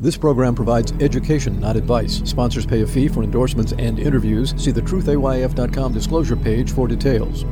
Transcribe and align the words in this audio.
This 0.00 0.16
program 0.16 0.54
provides 0.56 0.92
education, 1.00 1.60
not 1.60 1.76
advice. 1.76 2.20
Sponsors 2.24 2.66
pay 2.66 2.82
a 2.82 2.86
fee 2.86 3.06
for 3.06 3.22
endorsements 3.22 3.72
and 3.78 3.98
interviews. 3.98 4.52
See 4.56 4.72
the 4.72 4.82
truthayf.com 4.82 5.92
disclosure 5.92 6.36
page 6.36 6.72
for 6.72 6.88
details. 6.88 7.44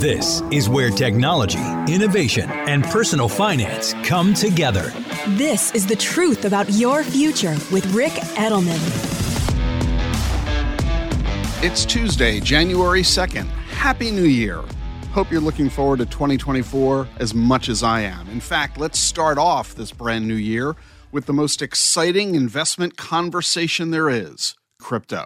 This 0.00 0.42
is 0.52 0.68
where 0.68 0.90
technology, 0.90 1.58
innovation, 1.92 2.48
and 2.48 2.84
personal 2.84 3.28
finance 3.28 3.94
come 4.04 4.32
together. 4.32 4.92
This 5.30 5.72
is 5.72 5.84
the 5.84 5.96
truth 5.96 6.44
about 6.44 6.70
your 6.70 7.02
future 7.02 7.56
with 7.72 7.84
Ric 7.92 8.12
Edelman. 8.36 8.78
It's 11.60 11.84
Tuesday, 11.84 12.38
January 12.38 13.02
2nd. 13.02 13.46
Happy 13.70 14.12
New 14.12 14.26
Year. 14.26 14.62
Hope 15.18 15.32
you're 15.32 15.40
looking 15.40 15.68
forward 15.68 15.98
to 15.98 16.06
2024 16.06 17.08
as 17.18 17.34
much 17.34 17.68
as 17.68 17.82
I 17.82 18.02
am. 18.02 18.28
In 18.28 18.38
fact, 18.38 18.78
let's 18.78 19.00
start 19.00 19.36
off 19.36 19.74
this 19.74 19.90
brand 19.90 20.28
new 20.28 20.36
year 20.36 20.76
with 21.10 21.26
the 21.26 21.32
most 21.32 21.60
exciting 21.60 22.36
investment 22.36 22.96
conversation 22.96 23.90
there 23.90 24.08
is 24.08 24.54
crypto. 24.78 25.24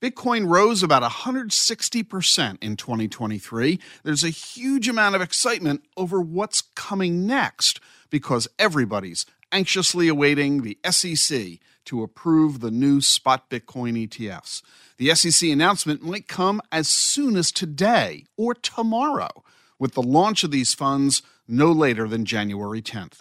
Bitcoin 0.00 0.48
rose 0.48 0.84
about 0.84 1.02
160% 1.02 2.62
in 2.62 2.76
2023. 2.76 3.80
There's 4.04 4.22
a 4.22 4.28
huge 4.28 4.88
amount 4.88 5.16
of 5.16 5.20
excitement 5.20 5.82
over 5.96 6.20
what's 6.20 6.60
coming 6.76 7.26
next 7.26 7.80
because 8.10 8.46
everybody's 8.56 9.26
anxiously 9.50 10.06
awaiting 10.06 10.62
the 10.62 10.78
SEC 10.88 11.58
to 11.86 12.04
approve 12.04 12.60
the 12.60 12.70
new 12.70 13.00
spot 13.00 13.50
Bitcoin 13.50 14.06
ETFs. 14.06 14.62
The 14.96 15.12
SEC 15.14 15.50
announcement 15.50 16.02
might 16.02 16.28
come 16.28 16.62
as 16.70 16.88
soon 16.88 17.36
as 17.36 17.50
today 17.50 18.26
or 18.36 18.54
tomorrow, 18.54 19.42
with 19.78 19.94
the 19.94 20.02
launch 20.02 20.44
of 20.44 20.52
these 20.52 20.72
funds 20.72 21.22
no 21.48 21.72
later 21.72 22.06
than 22.06 22.24
January 22.24 22.80
10th. 22.80 23.18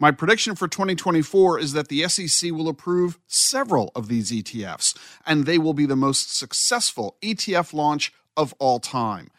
My 0.00 0.10
prediction 0.10 0.54
for 0.54 0.66
2024 0.66 1.58
is 1.58 1.72
that 1.72 1.88
the 1.88 2.08
SEC 2.08 2.50
will 2.50 2.68
approve 2.68 3.18
several 3.26 3.92
of 3.94 4.08
these 4.08 4.32
ETFs, 4.32 4.96
and 5.26 5.44
they 5.44 5.58
will 5.58 5.74
be 5.74 5.86
the 5.86 5.94
most 5.94 6.36
successful 6.36 7.16
ETF 7.22 7.74
launch 7.74 8.12
of 8.36 8.54
all 8.58 8.80
time, 8.80 9.30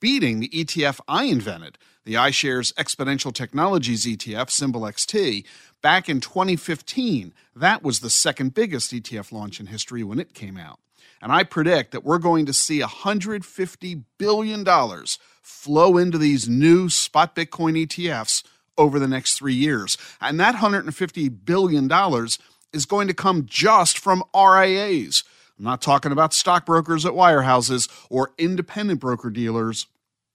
beating 0.00 0.40
the 0.40 0.50
ETF 0.50 1.00
I 1.08 1.24
invented, 1.24 1.78
the 2.04 2.14
iShares 2.14 2.72
Exponential 2.74 3.32
Technologies 3.32 4.04
ETF, 4.04 4.50
symbol 4.50 4.82
XT, 4.82 5.44
back 5.80 6.08
in 6.08 6.20
2015. 6.20 7.32
That 7.56 7.82
was 7.82 8.00
the 8.00 8.10
second 8.10 8.54
biggest 8.54 8.92
ETF 8.92 9.32
launch 9.32 9.58
in 9.58 9.66
history 9.66 10.04
when 10.04 10.20
it 10.20 10.34
came 10.34 10.58
out. 10.58 10.78
And 11.24 11.32
I 11.32 11.42
predict 11.42 11.92
that 11.92 12.04
we're 12.04 12.18
going 12.18 12.44
to 12.44 12.52
see 12.52 12.80
$150 12.80 14.04
billion 14.18 14.66
flow 15.40 15.96
into 15.96 16.18
these 16.18 16.50
new 16.50 16.90
spot 16.90 17.34
Bitcoin 17.34 17.86
ETFs 17.86 18.44
over 18.76 18.98
the 18.98 19.08
next 19.08 19.38
three 19.38 19.54
years. 19.54 19.96
And 20.20 20.38
that 20.38 20.56
$150 20.56 21.44
billion 21.46 21.90
is 22.74 22.84
going 22.84 23.08
to 23.08 23.14
come 23.14 23.46
just 23.46 23.98
from 23.98 24.22
RIAs. 24.36 25.24
I'm 25.58 25.64
not 25.64 25.80
talking 25.80 26.12
about 26.12 26.34
stockbrokers 26.34 27.06
at 27.06 27.14
wirehouses 27.14 27.88
or 28.10 28.32
independent 28.36 29.00
broker 29.00 29.30
dealers 29.30 29.86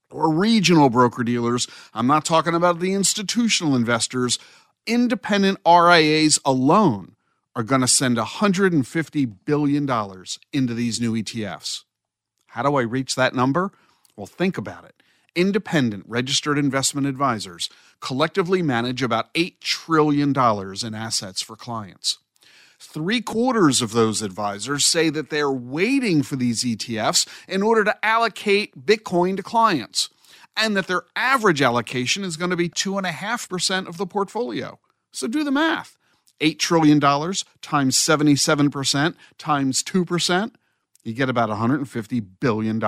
or 0.10 0.34
regional 0.34 0.90
broker 0.90 1.23
dealers. 1.23 1.67
I'm 1.94 2.08
not 2.08 2.26
talking 2.26 2.56
about 2.56 2.80
the 2.80 2.94
institutional 2.94 3.76
investors. 3.76 4.40
Independent 4.88 5.60
RIAs 5.67 6.40
alone 6.44 7.16
are 7.55 7.64
going 7.64 7.81
to 7.81 7.88
send 7.88 8.17
$150 8.17 9.36
billion 9.45 9.89
into 10.53 10.73
these 10.73 11.02
new 11.02 11.14
ETFs. 11.14 11.83
How 12.47 12.64
do 12.64 12.75
I 12.75 12.81
reach 12.81 13.16
that 13.16 13.36
number? 13.36 13.72
Well, 14.16 14.28
think 14.28 14.58
about 14.58 14.86
it. 14.86 14.95
Independent 15.36 16.03
registered 16.08 16.58
investment 16.58 17.08
advisors 17.08 17.70
collectively 18.00 18.61
manage 18.61 19.03
about 19.03 19.33
$8 19.33 19.59
trillion 19.59 20.30
in 20.31 20.95
assets 20.95 21.42
for 21.42 21.55
clients. 21.55 22.17
Three 22.80 23.22
quarters 23.22 23.81
of 23.81 23.92
those 23.92 24.22
advisors 24.22 24.86
say 24.86 25.09
that 25.09 25.30
they're 25.30 25.52
waiting 25.52 26.23
for 26.23 26.38
these 26.38 26.64
ETFs 26.64 27.27
in 27.47 27.61
order 27.61 27.83
to 27.83 28.05
allocate 28.05 28.86
Bitcoin 28.86 29.36
to 29.36 29.43
clients, 29.43 30.09
and 30.55 30.77
that 30.77 30.88
their 30.88 31.04
average 31.15 31.61
allocation 31.61 32.23
is 32.23 32.38
going 32.38 32.52
to 32.52 32.58
be 32.58 32.70
2.5% 32.70 33.88
of 33.88 33.98
the 33.98 34.05
portfolio. 34.05 34.80
So 35.11 35.27
do 35.27 35.43
the 35.43 35.52
math. 35.52 35.98
$8 36.39 36.60
trillion 36.60 37.00
times 37.00 37.98
77% 37.98 39.16
times 39.38 39.83
2%, 39.83 40.52
you 41.04 41.14
get 41.14 41.30
about 41.30 41.50
$150 41.50 42.26
billion. 42.39 42.82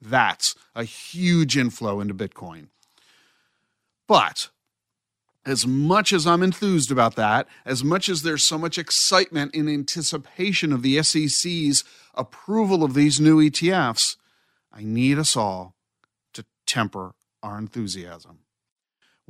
That's 0.00 0.54
a 0.74 0.84
huge 0.84 1.56
inflow 1.56 2.00
into 2.00 2.14
Bitcoin. 2.14 2.68
But 4.08 4.48
as 5.44 5.66
much 5.66 6.12
as 6.12 6.26
I'm 6.26 6.42
enthused 6.42 6.90
about 6.90 7.16
that, 7.16 7.46
as 7.64 7.82
much 7.82 8.08
as 8.08 8.22
there's 8.22 8.44
so 8.44 8.58
much 8.58 8.78
excitement 8.78 9.54
in 9.54 9.68
anticipation 9.68 10.72
of 10.72 10.82
the 10.82 11.02
SEC's 11.02 11.84
approval 12.14 12.82
of 12.84 12.94
these 12.94 13.20
new 13.20 13.38
ETFs, 13.38 14.16
I 14.72 14.82
need 14.82 15.18
us 15.18 15.36
all 15.36 15.74
to 16.34 16.44
temper 16.66 17.14
our 17.42 17.58
enthusiasm 17.58 18.40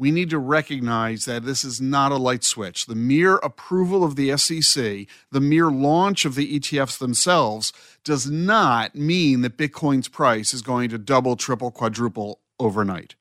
we 0.00 0.10
need 0.10 0.30
to 0.30 0.38
recognize 0.38 1.26
that 1.26 1.44
this 1.44 1.62
is 1.62 1.78
not 1.78 2.10
a 2.10 2.16
light 2.16 2.42
switch. 2.42 2.86
The 2.86 2.94
mere 2.94 3.36
approval 3.36 4.02
of 4.02 4.16
the 4.16 4.34
SEC, 4.38 5.06
the 5.30 5.40
mere 5.42 5.70
launch 5.70 6.24
of 6.24 6.36
the 6.36 6.58
ETFs 6.58 6.96
themselves, 6.96 7.74
does 8.02 8.26
not 8.30 8.94
mean 8.94 9.42
that 9.42 9.58
Bitcoin's 9.58 10.08
price 10.08 10.54
is 10.54 10.62
going 10.62 10.88
to 10.88 10.96
double, 10.96 11.36
triple, 11.36 11.70
quadruple 11.70 12.40
overnight. 12.58 13.14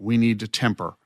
We 0.00 0.16
need 0.16 0.40
to 0.40 0.48
temper 0.48 0.96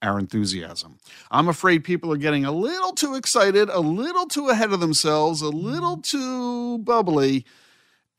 our 0.00 0.18
enthusiasm. 0.18 0.96
I'm 1.30 1.48
afraid 1.48 1.84
people 1.84 2.10
are 2.10 2.16
getting 2.16 2.46
a 2.46 2.50
little 2.50 2.92
too 2.92 3.16
excited, 3.16 3.68
a 3.68 3.80
little 3.80 4.24
too 4.24 4.48
ahead 4.48 4.72
of 4.72 4.80
themselves, 4.80 5.42
a 5.42 5.50
little 5.50 5.98
too 5.98 6.78
bubbly 6.78 7.44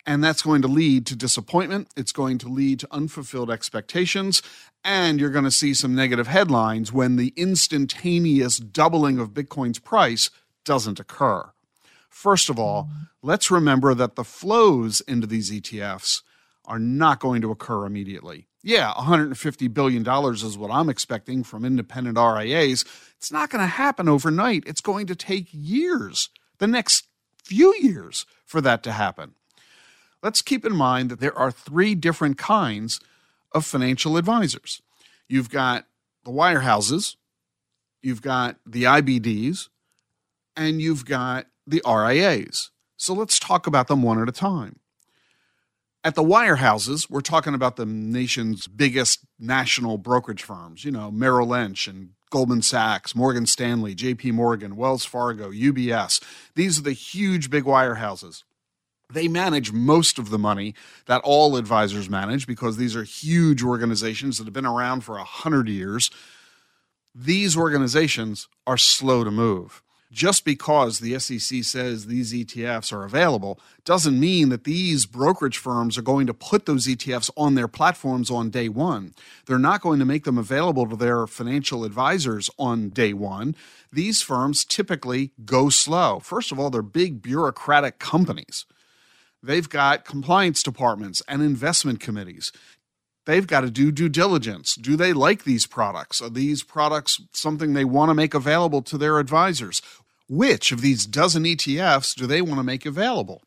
and 0.06 0.22
that's 0.22 0.42
going 0.42 0.62
to 0.62 0.68
lead 0.68 1.06
to 1.06 1.16
disappointment. 1.16 1.88
It's 1.96 2.12
going 2.12 2.38
to 2.38 2.48
lead 2.48 2.80
to 2.80 2.88
unfulfilled 2.90 3.50
expectations. 3.50 4.42
And 4.84 5.20
you're 5.20 5.30
going 5.30 5.44
to 5.44 5.50
see 5.50 5.74
some 5.74 5.94
negative 5.94 6.26
headlines 6.26 6.92
when 6.92 7.16
the 7.16 7.32
instantaneous 7.36 8.58
doubling 8.58 9.18
of 9.18 9.30
Bitcoin's 9.30 9.78
price 9.78 10.30
doesn't 10.64 10.98
occur. 10.98 11.50
First 12.08 12.50
of 12.50 12.58
all, 12.58 12.90
let's 13.22 13.50
remember 13.50 13.94
that 13.94 14.16
the 14.16 14.24
flows 14.24 15.00
into 15.02 15.26
these 15.26 15.52
ETFs 15.52 16.22
are 16.64 16.78
not 16.78 17.20
going 17.20 17.40
to 17.42 17.50
occur 17.50 17.86
immediately. 17.86 18.48
Yeah, 18.64 18.92
$150 18.92 19.72
billion 19.74 20.06
is 20.32 20.58
what 20.58 20.70
I'm 20.70 20.88
expecting 20.88 21.42
from 21.42 21.64
independent 21.64 22.16
RIAs. 22.16 22.84
It's 23.16 23.32
not 23.32 23.50
going 23.50 23.62
to 23.62 23.66
happen 23.66 24.08
overnight. 24.08 24.64
It's 24.66 24.80
going 24.80 25.06
to 25.06 25.16
take 25.16 25.48
years, 25.50 26.28
the 26.58 26.68
next 26.68 27.08
few 27.42 27.74
years, 27.76 28.24
for 28.44 28.60
that 28.60 28.84
to 28.84 28.92
happen 28.92 29.34
let's 30.22 30.42
keep 30.42 30.64
in 30.64 30.74
mind 30.74 31.10
that 31.10 31.20
there 31.20 31.36
are 31.36 31.50
three 31.50 31.94
different 31.94 32.38
kinds 32.38 33.00
of 33.52 33.66
financial 33.66 34.16
advisors. 34.16 34.80
You've 35.28 35.50
got 35.50 35.86
the 36.24 36.30
wirehouses, 36.30 37.16
you've 38.02 38.22
got 38.22 38.56
the 38.66 38.84
IBDs, 38.84 39.68
and 40.56 40.80
you've 40.80 41.04
got 41.04 41.46
the 41.66 41.82
RIAs. 41.86 42.70
So 42.96 43.14
let's 43.14 43.38
talk 43.38 43.66
about 43.66 43.88
them 43.88 44.02
one 44.02 44.20
at 44.20 44.28
a 44.28 44.32
time. 44.32 44.78
At 46.04 46.14
the 46.14 46.22
wirehouses, 46.22 47.08
we're 47.08 47.20
talking 47.20 47.54
about 47.54 47.76
the 47.76 47.86
nation's 47.86 48.66
biggest 48.66 49.20
national 49.38 49.98
brokerage 49.98 50.42
firms, 50.42 50.84
you 50.84 50.90
know, 50.90 51.10
Merrill 51.10 51.48
Lynch 51.48 51.86
and 51.86 52.10
Goldman 52.30 52.62
Sachs, 52.62 53.14
Morgan 53.14 53.46
Stanley, 53.46 53.94
JP 53.94 54.32
Morgan, 54.32 54.74
Wells 54.74 55.04
Fargo, 55.04 55.50
UBS. 55.50 56.20
These 56.56 56.78
are 56.78 56.82
the 56.82 56.92
huge 56.92 57.50
big 57.50 57.64
wirehouses 57.64 58.42
they 59.12 59.28
manage 59.28 59.72
most 59.72 60.18
of 60.18 60.30
the 60.30 60.38
money 60.38 60.74
that 61.06 61.22
all 61.24 61.56
advisors 61.56 62.08
manage 62.08 62.46
because 62.46 62.76
these 62.76 62.96
are 62.96 63.04
huge 63.04 63.62
organizations 63.62 64.38
that 64.38 64.44
have 64.44 64.52
been 64.52 64.66
around 64.66 65.02
for 65.02 65.16
a 65.16 65.24
hundred 65.24 65.68
years. 65.68 66.10
These 67.14 67.56
organizations 67.56 68.48
are 68.66 68.78
slow 68.78 69.24
to 69.24 69.30
move. 69.30 69.82
Just 70.12 70.44
because 70.44 70.98
the 70.98 71.18
SEC 71.18 71.64
says 71.64 72.06
these 72.06 72.34
ETFs 72.34 72.92
are 72.92 73.04
available 73.04 73.58
doesn't 73.86 74.20
mean 74.20 74.50
that 74.50 74.64
these 74.64 75.06
brokerage 75.06 75.56
firms 75.56 75.96
are 75.96 76.02
going 76.02 76.26
to 76.26 76.34
put 76.34 76.66
those 76.66 76.86
ETFs 76.86 77.30
on 77.34 77.54
their 77.54 77.66
platforms 77.66 78.30
on 78.30 78.50
day 78.50 78.68
one. 78.68 79.14
They're 79.46 79.58
not 79.58 79.80
going 79.80 79.98
to 80.00 80.04
make 80.04 80.24
them 80.24 80.36
available 80.36 80.86
to 80.86 80.96
their 80.96 81.26
financial 81.26 81.82
advisors 81.82 82.50
on 82.58 82.90
day 82.90 83.14
one. 83.14 83.56
These 83.90 84.20
firms 84.20 84.66
typically 84.66 85.32
go 85.46 85.70
slow. 85.70 86.20
First 86.20 86.52
of 86.52 86.60
all, 86.60 86.68
they're 86.68 86.82
big 86.82 87.22
bureaucratic 87.22 87.98
companies. 87.98 88.66
They've 89.42 89.68
got 89.68 90.04
compliance 90.04 90.62
departments 90.62 91.22
and 91.26 91.42
investment 91.42 92.00
committees. 92.00 92.52
They've 93.26 93.46
got 93.46 93.60
to 93.60 93.70
do 93.70 93.92
due 93.92 94.08
diligence. 94.08 94.74
Do 94.74 94.96
they 94.96 95.12
like 95.12 95.44
these 95.44 95.66
products? 95.66 96.20
Are 96.20 96.30
these 96.30 96.62
products 96.62 97.20
something 97.32 97.72
they 97.72 97.84
want 97.84 98.10
to 98.10 98.14
make 98.14 98.34
available 98.34 98.82
to 98.82 98.98
their 98.98 99.18
advisors? 99.18 99.82
Which 100.28 100.72
of 100.72 100.80
these 100.80 101.06
dozen 101.06 101.44
ETFs 101.44 102.14
do 102.14 102.26
they 102.26 102.42
want 102.42 102.56
to 102.56 102.64
make 102.64 102.86
available? 102.86 103.42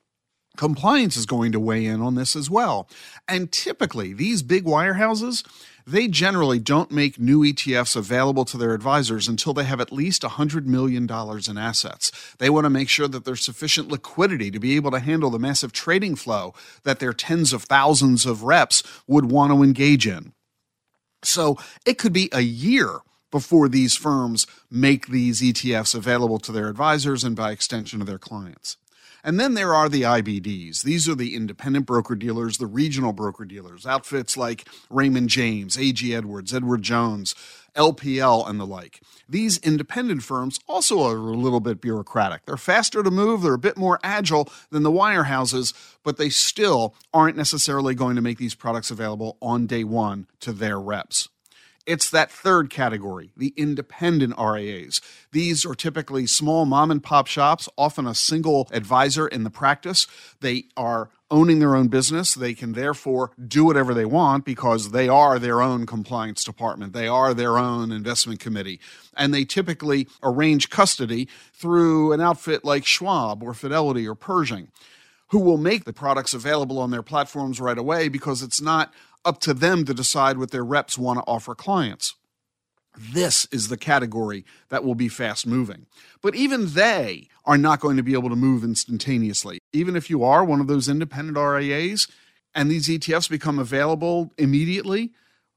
Compliance 0.56 1.18
is 1.18 1.25
going 1.25 1.51
to 1.51 1.59
weigh 1.59 1.86
in 1.86 2.01
on 2.01 2.15
this 2.15 2.36
as 2.36 2.50
well. 2.50 2.88
And 3.27 3.51
typically, 3.51 4.13
these 4.13 4.42
big 4.42 4.63
wirehouses, 4.63 5.45
they 5.87 6.07
generally 6.07 6.59
don't 6.59 6.91
make 6.91 7.19
new 7.19 7.41
ETFs 7.41 7.95
available 7.95 8.45
to 8.45 8.57
their 8.57 8.73
advisors 8.73 9.27
until 9.27 9.53
they 9.53 9.65
have 9.65 9.79
at 9.79 9.91
least 9.91 10.23
$100 10.23 10.65
million 10.65 11.03
in 11.03 11.57
assets. 11.57 12.11
They 12.39 12.49
want 12.49 12.65
to 12.65 12.69
make 12.69 12.89
sure 12.89 13.07
that 13.07 13.25
there's 13.25 13.45
sufficient 13.45 13.89
liquidity 13.89 14.49
to 14.51 14.59
be 14.59 14.75
able 14.75 14.91
to 14.91 14.99
handle 14.99 15.29
the 15.29 15.39
massive 15.39 15.71
trading 15.71 16.15
flow 16.15 16.53
that 16.83 16.99
their 16.99 17.13
tens 17.13 17.53
of 17.53 17.63
thousands 17.63 18.25
of 18.25 18.43
reps 18.43 18.81
would 19.07 19.29
want 19.31 19.51
to 19.53 19.63
engage 19.63 20.07
in. 20.07 20.33
So 21.23 21.57
it 21.85 21.97
could 21.97 22.13
be 22.13 22.29
a 22.31 22.41
year 22.41 22.99
before 23.31 23.67
these 23.67 23.95
firms 23.95 24.47
make 24.71 25.07
these 25.07 25.41
ETFs 25.41 25.93
available 25.93 26.39
to 26.39 26.51
their 26.51 26.69
advisors 26.69 27.23
and 27.23 27.35
by 27.35 27.51
extension 27.51 27.99
to 27.99 28.05
their 28.05 28.19
clients. 28.19 28.77
And 29.25 29.39
then 29.39 29.56
there 29.56 29.74
are 29.74 29.89
the 29.89 30.04
IBDs. 30.04 30.83
These 30.83 31.10
are 31.10 31.16
the 31.16 31.36
independent 31.36 31.88
broker 31.88 32.13
dealers, 32.13 32.60
the 32.60 32.68
regional 32.68 33.12
broker 33.12 33.44
dealers, 33.44 33.83
outfits 33.83 34.38
like 34.38 34.68
Raymond 34.92 35.30
James, 35.30 35.80
AG 35.80 36.13
Edwards, 36.13 36.54
Edward 36.54 36.83
Jones, 36.83 37.33
LPL, 37.75 38.48
and 38.48 38.60
the 38.60 38.68
like. 38.68 39.01
These 39.27 39.57
independent 39.57 40.22
firms 40.22 40.60
also 40.68 41.01
are 41.10 41.18
a 41.18 41.36
little 41.36 41.60
bit 41.60 41.81
bureaucratic. 41.81 42.45
They're 42.45 42.56
faster 42.56 43.01
to 43.01 43.10
move, 43.10 43.42
they're 43.42 43.56
a 43.56 43.57
bit 43.57 43.77
more 43.77 44.00
agile 44.04 44.48
than 44.69 44.83
the 44.83 44.92
wirehouses, 44.92 45.74
but 46.04 46.18
they 46.18 46.30
still 46.30 46.94
aren't 47.12 47.36
necessarily 47.36 47.95
going 47.95 48.16
to 48.18 48.21
make 48.21 48.38
these 48.38 48.54
products 48.54 48.92
available 48.92 49.38
on 49.42 49.66
day 49.66 49.83
one 49.83 50.28
to 50.42 50.54
their 50.54 50.80
reps. 50.80 51.30
It's 51.85 52.09
that 52.09 52.31
third 52.31 52.69
category, 52.69 53.31
the 53.37 53.53
independent 53.55 54.33
RIAs. 54.39 55.01
These 55.31 55.65
are 55.65 55.75
typically 55.75 56.25
small 56.25 56.65
mom 56.65 56.89
and 56.89 57.03
pop 57.03 57.27
shops, 57.27 57.69
often 57.77 58.07
a 58.07 58.15
single 58.15 58.67
advisor 58.71 59.27
in 59.27 59.43
the 59.43 59.51
practice. 59.51 60.07
They 60.41 60.65
are 60.75 61.09
owning 61.29 61.59
their 61.59 61.75
own 61.75 61.87
business. 61.87 62.33
They 62.33 62.53
can 62.53 62.73
therefore 62.73 63.31
do 63.47 63.65
whatever 63.65 63.93
they 63.93 64.05
want 64.05 64.45
because 64.45 64.91
they 64.91 65.07
are 65.07 65.37
their 65.37 65.61
own 65.61 65.85
compliance 65.85 66.43
department. 66.43 66.93
They 66.93 67.07
are 67.07 67.33
their 67.33 67.57
own 67.57 67.91
investment 67.91 68.39
committee. 68.39 68.79
And 69.15 69.33
they 69.33 69.45
typically 69.45 70.07
arrange 70.23 70.69
custody 70.69 71.27
through 71.53 72.13
an 72.13 72.21
outfit 72.21 72.65
like 72.65 72.85
Schwab 72.85 73.43
or 73.43 73.53
Fidelity 73.53 74.07
or 74.07 74.15
Pershing 74.15 74.69
who 75.29 75.39
will 75.39 75.57
make 75.57 75.85
the 75.85 75.93
products 75.93 76.33
available 76.33 76.79
on 76.79 76.91
their 76.91 77.01
platforms 77.01 77.59
right 77.59 77.77
away 77.77 78.07
because 78.07 78.43
it's 78.43 78.61
not 78.61 78.93
up 79.25 79.39
to 79.42 79.54
them 79.54 79.83
to 79.86 79.94
decide 79.94 80.38
what 80.38 80.51
their 80.51 80.63
reps 80.63 80.98
want 80.98 81.19
to 81.19 81.25
offer 81.25 81.56
clients. 81.56 82.16
This 82.98 83.45
is 83.51 83.68
the 83.68 83.77
category 83.77 84.45
that 84.69 84.83
will 84.83 84.95
be 84.95 85.10
fast 85.10 85.45
moving. 85.45 85.86
But 86.22 86.36
even 86.36 86.74
they 86.74 87.27
are 87.44 87.57
not 87.57 87.80
going 87.80 87.98
to 87.98 88.04
be 88.04 88.13
able 88.13 88.30
to 88.30 88.36
move 88.36 88.63
instantaneously. 88.63 89.60
Even 89.74 89.95
if 89.95 90.10
you 90.10 90.24
are 90.24 90.45
one 90.45 90.62
of 90.62 90.68
those 90.68 90.88
independent 90.88 91.38
RIAs 91.38 92.07
and 92.54 92.72
these 92.72 92.88
ETFs 92.88 93.30
become 93.30 93.60
available 93.60 94.33
immediately, 94.38 95.12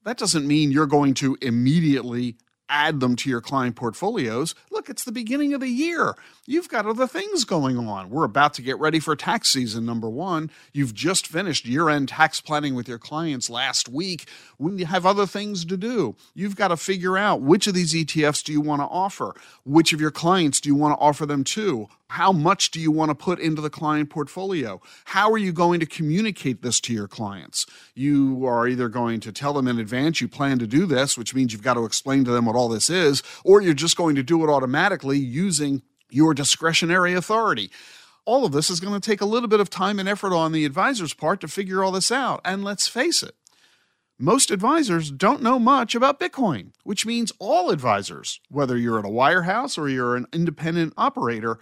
that 0.04 0.18
doesn't 0.18 0.46
mean 0.46 0.72
you're 0.72 0.86
going 0.86 1.14
to 1.14 1.36
immediately 1.40 2.36
add 2.68 3.00
them 3.00 3.16
to 3.16 3.30
your 3.30 3.40
client 3.40 3.76
portfolios. 3.76 4.54
Look, 4.70 4.88
it's 4.88 5.04
the 5.04 5.12
beginning 5.12 5.54
of 5.54 5.60
the 5.60 5.68
year. 5.68 6.14
You've 6.46 6.68
got 6.68 6.86
other 6.86 7.06
things 7.06 7.44
going 7.44 7.78
on. 7.78 8.10
We're 8.10 8.24
about 8.24 8.54
to 8.54 8.62
get 8.62 8.78
ready 8.78 9.00
for 9.00 9.14
tax 9.16 9.48
season, 9.48 9.84
number 9.84 10.08
one. 10.08 10.50
You've 10.72 10.94
just 10.94 11.26
finished 11.26 11.66
year 11.66 11.88
end 11.88 12.08
tax 12.08 12.40
planning 12.40 12.74
with 12.74 12.88
your 12.88 12.98
clients 12.98 13.50
last 13.50 13.88
week. 13.88 14.28
When 14.56 14.78
you 14.78 14.86
have 14.86 15.06
other 15.06 15.26
things 15.26 15.64
to 15.66 15.76
do, 15.76 16.16
you've 16.34 16.56
got 16.56 16.68
to 16.68 16.76
figure 16.76 17.16
out 17.16 17.42
which 17.42 17.66
of 17.66 17.74
these 17.74 17.94
ETFs 17.94 18.44
do 18.44 18.52
you 18.52 18.60
want 18.60 18.80
to 18.80 18.86
offer? 18.86 19.34
Which 19.64 19.92
of 19.92 20.00
your 20.00 20.10
clients 20.10 20.60
do 20.60 20.68
you 20.68 20.74
want 20.74 20.98
to 20.98 21.02
offer 21.02 21.26
them 21.26 21.44
to? 21.44 21.88
How 22.10 22.32
much 22.32 22.70
do 22.70 22.80
you 22.80 22.90
want 22.90 23.10
to 23.10 23.14
put 23.14 23.38
into 23.38 23.60
the 23.60 23.68
client 23.68 24.08
portfolio? 24.08 24.80
How 25.04 25.30
are 25.30 25.38
you 25.38 25.52
going 25.52 25.78
to 25.80 25.86
communicate 25.86 26.62
this 26.62 26.80
to 26.80 26.94
your 26.94 27.06
clients? 27.06 27.66
You 27.94 28.46
are 28.46 28.66
either 28.66 28.88
going 28.88 29.20
to 29.20 29.32
tell 29.32 29.52
them 29.52 29.68
in 29.68 29.78
advance 29.78 30.20
you 30.20 30.28
plan 30.28 30.58
to 30.58 30.66
do 30.66 30.86
this, 30.86 31.18
which 31.18 31.34
means 31.34 31.52
you've 31.52 31.62
got 31.62 31.74
to 31.74 31.84
explain 31.84 32.24
to 32.24 32.30
them 32.30 32.46
what 32.46 32.56
all 32.56 32.68
this 32.68 32.88
is, 32.88 33.22
or 33.44 33.60
you're 33.60 33.74
just 33.74 33.96
going 33.96 34.16
to 34.16 34.22
do 34.22 34.42
it 34.42 34.50
automatically 34.50 35.18
using 35.18 35.82
your 36.08 36.32
discretionary 36.32 37.12
authority. 37.12 37.70
All 38.24 38.46
of 38.46 38.52
this 38.52 38.70
is 38.70 38.80
going 38.80 38.98
to 38.98 39.10
take 39.10 39.20
a 39.20 39.26
little 39.26 39.48
bit 39.48 39.60
of 39.60 39.68
time 39.68 39.98
and 39.98 40.08
effort 40.08 40.32
on 40.32 40.52
the 40.52 40.64
advisor's 40.64 41.12
part 41.12 41.42
to 41.42 41.48
figure 41.48 41.84
all 41.84 41.92
this 41.92 42.10
out. 42.10 42.40
And 42.42 42.64
let's 42.64 42.88
face 42.88 43.22
it, 43.22 43.34
most 44.18 44.50
advisors 44.50 45.10
don't 45.10 45.42
know 45.42 45.58
much 45.58 45.94
about 45.94 46.18
Bitcoin, 46.18 46.72
which 46.84 47.06
means 47.06 47.32
all 47.38 47.70
advisors, 47.70 48.40
whether 48.48 48.76
you're 48.76 48.98
at 48.98 49.04
a 49.04 49.08
wirehouse 49.08 49.78
or 49.78 49.88
you're 49.88 50.16
an 50.16 50.26
independent 50.32 50.94
operator, 50.96 51.58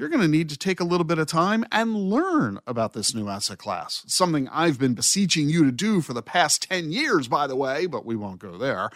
you're 0.00 0.08
going 0.08 0.22
to 0.22 0.28
need 0.28 0.48
to 0.48 0.56
take 0.56 0.80
a 0.80 0.84
little 0.84 1.04
bit 1.04 1.18
of 1.18 1.26
time 1.26 1.62
and 1.70 1.94
learn 1.94 2.58
about 2.66 2.94
this 2.94 3.14
new 3.14 3.28
asset 3.28 3.58
class. 3.58 4.02
Something 4.06 4.48
I've 4.48 4.78
been 4.78 4.94
beseeching 4.94 5.50
you 5.50 5.62
to 5.64 5.70
do 5.70 6.00
for 6.00 6.14
the 6.14 6.22
past 6.22 6.70
10 6.70 6.90
years, 6.90 7.28
by 7.28 7.46
the 7.46 7.54
way, 7.54 7.84
but 7.84 8.06
we 8.06 8.16
won't 8.16 8.38
go 8.38 8.56
there. 8.56 8.88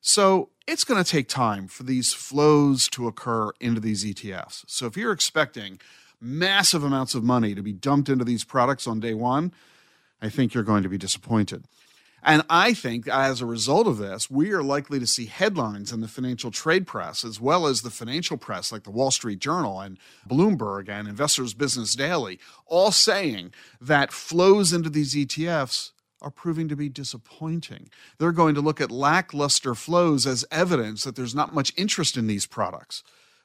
So 0.00 0.50
it's 0.68 0.84
going 0.84 1.02
to 1.02 1.10
take 1.10 1.28
time 1.28 1.66
for 1.66 1.82
these 1.82 2.12
flows 2.12 2.88
to 2.90 3.08
occur 3.08 3.50
into 3.60 3.80
these 3.80 4.04
ETFs. 4.04 4.64
So 4.68 4.86
if 4.86 4.96
you're 4.96 5.10
expecting 5.10 5.80
massive 6.20 6.84
amounts 6.84 7.16
of 7.16 7.24
money 7.24 7.56
to 7.56 7.62
be 7.62 7.72
dumped 7.72 8.08
into 8.08 8.24
these 8.24 8.44
products 8.44 8.86
on 8.86 9.00
day 9.00 9.14
one, 9.14 9.52
I 10.22 10.28
think 10.28 10.54
you're 10.54 10.62
going 10.62 10.84
to 10.84 10.88
be 10.88 10.98
disappointed. 10.98 11.64
And 12.24 12.42
I 12.48 12.72
think 12.72 13.06
as 13.06 13.40
a 13.40 13.46
result 13.46 13.86
of 13.86 13.98
this, 13.98 14.30
we 14.30 14.52
are 14.52 14.62
likely 14.62 14.98
to 14.98 15.06
see 15.06 15.26
headlines 15.26 15.92
in 15.92 16.00
the 16.00 16.08
financial 16.08 16.50
trade 16.50 16.86
press 16.86 17.22
as 17.22 17.38
well 17.38 17.66
as 17.66 17.82
the 17.82 17.90
financial 17.90 18.38
press, 18.38 18.72
like 18.72 18.84
the 18.84 18.90
Wall 18.90 19.10
Street 19.10 19.40
Journal 19.40 19.80
and 19.80 19.98
Bloomberg 20.28 20.88
and 20.88 21.06
Investors 21.06 21.52
Business 21.52 21.94
Daily, 21.94 22.40
all 22.66 22.90
saying 22.90 23.52
that 23.78 24.12
flows 24.12 24.72
into 24.72 24.88
these 24.88 25.14
ETFs 25.14 25.90
are 26.22 26.30
proving 26.30 26.68
to 26.68 26.76
be 26.76 26.88
disappointing. 26.88 27.90
They're 28.18 28.32
going 28.32 28.54
to 28.54 28.62
look 28.62 28.80
at 28.80 28.90
lackluster 28.90 29.74
flows 29.74 30.26
as 30.26 30.46
evidence 30.50 31.04
that 31.04 31.16
there's 31.16 31.34
not 31.34 31.54
much 31.54 31.74
interest 31.76 32.16
in 32.16 32.26
these 32.26 32.46
products. 32.46 33.02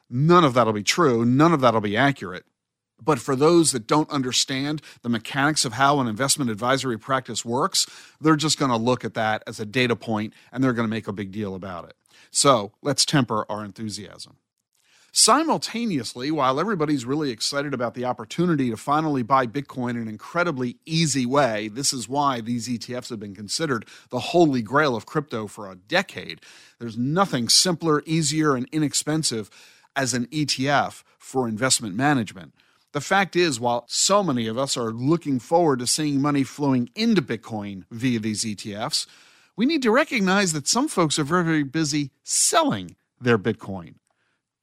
None 0.09 0.45
of 0.45 0.53
that'll 0.53 0.71
be 0.71 0.83
true. 0.83 1.25
None 1.25 1.51
of 1.51 1.59
that'll 1.59 1.81
be 1.81 1.97
accurate. 1.97 2.45
But 3.01 3.19
for 3.19 3.35
those 3.35 3.71
that 3.71 3.87
don't 3.87 4.09
understand 4.09 4.81
the 5.01 5.09
mechanics 5.09 5.65
of 5.65 5.73
how 5.73 5.99
an 5.99 6.07
investment 6.07 6.51
advisory 6.51 6.97
practice 6.97 7.45
works, 7.45 7.85
they're 8.19 8.35
just 8.35 8.59
going 8.59 8.71
to 8.71 8.77
look 8.77 9.05
at 9.05 9.13
that 9.13 9.43
as 9.47 9.59
a 9.59 9.65
data 9.65 9.95
point 9.95 10.33
and 10.51 10.63
they're 10.63 10.73
going 10.73 10.87
to 10.87 10.93
make 10.93 11.07
a 11.07 11.13
big 11.13 11.31
deal 11.31 11.55
about 11.55 11.85
it. 11.85 11.95
So 12.31 12.73
let's 12.81 13.05
temper 13.05 13.45
our 13.49 13.63
enthusiasm. 13.63 14.37
Simultaneously, 15.11 16.29
while 16.29 16.59
everybody's 16.59 17.03
really 17.03 17.31
excited 17.31 17.73
about 17.73 17.95
the 17.95 18.05
opportunity 18.05 18.69
to 18.69 18.77
finally 18.77 19.23
buy 19.23 19.47
Bitcoin 19.47 19.91
in 19.91 20.03
an 20.03 20.07
incredibly 20.07 20.77
easy 20.85 21.25
way, 21.25 21.67
this 21.67 21.91
is 21.91 22.07
why 22.07 22.41
these 22.41 22.67
ETFs 22.67 23.09
have 23.09 23.19
been 23.19 23.33
considered 23.33 23.85
the 24.11 24.19
holy 24.19 24.61
grail 24.61 24.95
of 24.95 25.07
crypto 25.07 25.47
for 25.47 25.69
a 25.69 25.75
decade. 25.75 26.41
There's 26.77 26.97
nothing 26.97 27.49
simpler, 27.49 28.03
easier, 28.05 28.55
and 28.55 28.69
inexpensive 28.71 29.49
as 29.95 30.13
an 30.13 30.27
ETF 30.27 31.03
for 31.17 31.47
investment 31.47 31.95
management. 31.95 32.53
The 32.91 33.01
fact 33.01 33.35
is, 33.35 33.59
while 33.59 33.85
so 33.87 34.23
many 34.23 34.47
of 34.47 34.57
us 34.57 34.75
are 34.75 34.91
looking 34.91 35.39
forward 35.39 35.79
to 35.79 35.87
seeing 35.87 36.21
money 36.21 36.43
flowing 36.43 36.89
into 36.95 37.21
Bitcoin 37.21 37.83
via 37.91 38.19
these 38.19 38.43
ETFs, 38.43 39.05
we 39.55 39.67
need 39.67 39.83
to 39.83 39.91
recognize 39.91 40.53
that 40.53 40.67
some 40.67 40.87
folks 40.87 41.19
are 41.19 41.23
very, 41.23 41.43
very 41.43 41.63
busy 41.63 42.11
selling 42.23 42.95
their 43.21 43.37
Bitcoin. 43.37 43.95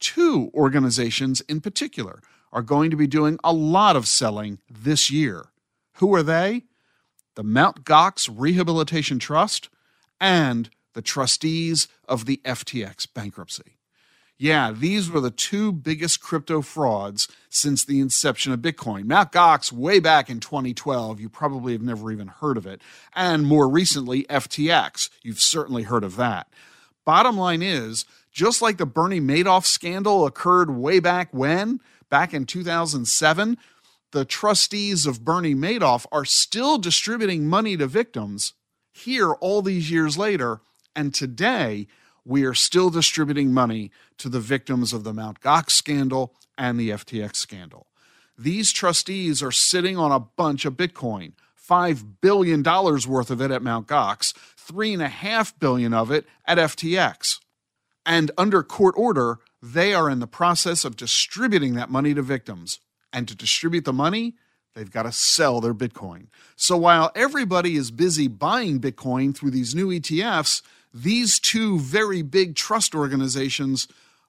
Two 0.01 0.51
organizations 0.55 1.41
in 1.43 1.61
particular 1.61 2.21
are 2.53 2.63
going 2.63 2.91
to 2.91 2.97
be 2.97 3.07
doing 3.07 3.39
a 3.45 3.53
lot 3.53 3.95
of 3.95 4.09
selling 4.09 4.59
this 4.69 5.11
year. 5.11 5.47
Who 5.95 6.15
are 6.15 6.23
they? 6.23 6.65
The 7.37 7.45
Mt. 7.45 7.85
Gox 7.85 8.29
Rehabilitation 8.33 9.19
Trust 9.19 9.69
and 10.21 10.71
the 10.95 11.03
trustees 11.03 11.87
of 12.09 12.25
the 12.25 12.41
FTX 12.45 13.07
bankruptcy. 13.13 13.76
Yeah, 14.39 14.71
these 14.71 15.11
were 15.11 15.21
the 15.21 15.31
two 15.31 15.73
biggest 15.73 16.21
crypto 16.21 16.61
frauds 16.61 17.27
since 17.49 17.85
the 17.85 18.01
inception 18.01 18.53
of 18.53 18.61
Bitcoin. 18.61 19.05
Mt. 19.07 19.33
Gox, 19.33 19.73
way 19.73 19.99
back 19.99 20.29
in 20.29 20.41
2012, 20.41 21.21
you 21.21 21.31
probably 21.31 21.73
have 21.73 21.81
never 21.81 22.13
even 22.13 22.29
heard 22.29 22.59
of 22.59 22.67
it. 22.67 22.83
And 23.15 23.47
more 23.47 23.67
recently, 23.67 24.25
FTX. 24.25 25.09
You've 25.23 25.41
certainly 25.41 25.85
heard 25.85 26.05
of 26.05 26.17
that. 26.17 26.49
Bottom 27.07 27.39
line 27.39 27.63
is, 27.63 28.05
just 28.31 28.61
like 28.61 28.77
the 28.77 28.85
Bernie 28.85 29.21
Madoff 29.21 29.65
scandal 29.65 30.27
occurred 30.27 30.69
way 30.69 31.01
back 31.01 31.29
when, 31.33 31.81
back 32.11 32.35
in 32.35 32.45
2007, 32.45 33.57
the 34.13 34.27
trustees 34.27 35.07
of 35.07 35.25
Bernie 35.25 35.55
Madoff 35.55 36.05
are 36.13 36.27
still 36.27 36.77
distributing 36.77 37.49
money 37.49 37.77
to 37.79 37.87
victims 37.87 38.53
here 38.93 39.33
all 39.33 39.63
these 39.63 39.91
years 39.91 40.19
later. 40.19 40.61
And 40.95 41.15
today, 41.15 41.87
we 42.27 42.45
are 42.45 42.55
still 42.55 42.91
distributing 42.91 43.55
money 43.55 43.93
to 44.19 44.29
the 44.29 44.41
victims 44.41 44.93
of 44.93 45.05
the 45.05 45.15
Mt. 45.15 45.41
Gox 45.41 45.71
scandal 45.71 46.35
and 46.59 46.79
the 46.79 46.91
FTX 46.91 47.37
scandal. 47.37 47.87
These 48.37 48.73
trustees 48.73 49.43
are 49.43 49.53
sitting 49.53 49.97
on 49.97 50.11
a 50.11 50.21
bunch 50.21 50.65
of 50.65 50.75
Bitcoin, 50.75 51.33
$5 51.57 52.17
billion 52.21 52.63
worth 52.63 53.31
of 53.31 53.41
it 53.41 53.51
at 53.51 53.63
Mt. 53.63 53.87
Gox, 53.87 54.35
3.5 54.59 55.55
billion 55.61 55.95
of 55.95 56.11
it 56.11 56.27
at 56.45 56.59
FTX. 56.59 57.39
And 58.05 58.31
under 58.37 58.63
court 58.63 58.95
order, 58.99 59.39
they 59.63 59.95
are 59.95 60.11
in 60.11 60.19
the 60.19 60.27
process 60.27 60.85
of 60.85 60.97
distributing 60.97 61.75
that 61.75 61.91
money 61.91 62.13
to 62.13 62.23
victims. 62.23 62.81
And 63.13 63.27
to 63.29 63.37
distribute 63.37 63.85
the 63.85 63.93
money, 63.93 64.35
they've 64.75 64.91
got 64.91 65.05
to 65.05 65.13
sell 65.13 65.61
their 65.61 65.75
Bitcoin. 65.75 66.27
So 66.57 66.77
while 66.77 67.11
everybody 67.15 67.77
is 67.77 67.91
busy 67.91 68.29
buying 68.29 68.81
Bitcoin 68.81 69.35
through 69.35 69.53
these 69.53 69.75
new 69.75 69.89
ETFs, 69.89 70.63
these 70.93 71.39
two 71.39 71.79
very 71.79 72.23
big 72.23 72.55
trust 72.55 72.95
organizations 72.95 73.89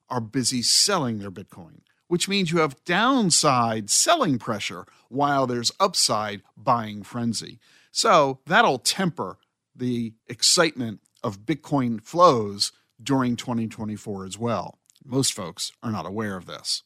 are 0.09 0.21
busy 0.21 0.61
selling 0.61 1.19
their 1.19 1.31
Bitcoin, 1.31 1.79
which 2.07 2.27
means 2.27 2.51
you 2.51 2.59
have 2.59 2.83
downside 2.85 3.89
selling 3.89 4.39
pressure 4.39 4.85
while 5.09 5.47
there's 5.47 5.71
upside 5.79 6.41
buying 6.55 7.03
frenzy. 7.03 7.59
So 7.91 8.39
that'll 8.45 8.79
temper 8.79 9.37
the 9.75 10.13
excitement 10.27 11.01
of 11.23 11.45
Bitcoin 11.45 12.01
flows 12.01 12.71
during 13.01 13.35
2024 13.35 14.25
as 14.25 14.37
well. 14.37 14.77
Most 15.05 15.33
folks 15.33 15.71
are 15.81 15.91
not 15.91 16.05
aware 16.05 16.35
of 16.35 16.45
this. 16.45 16.83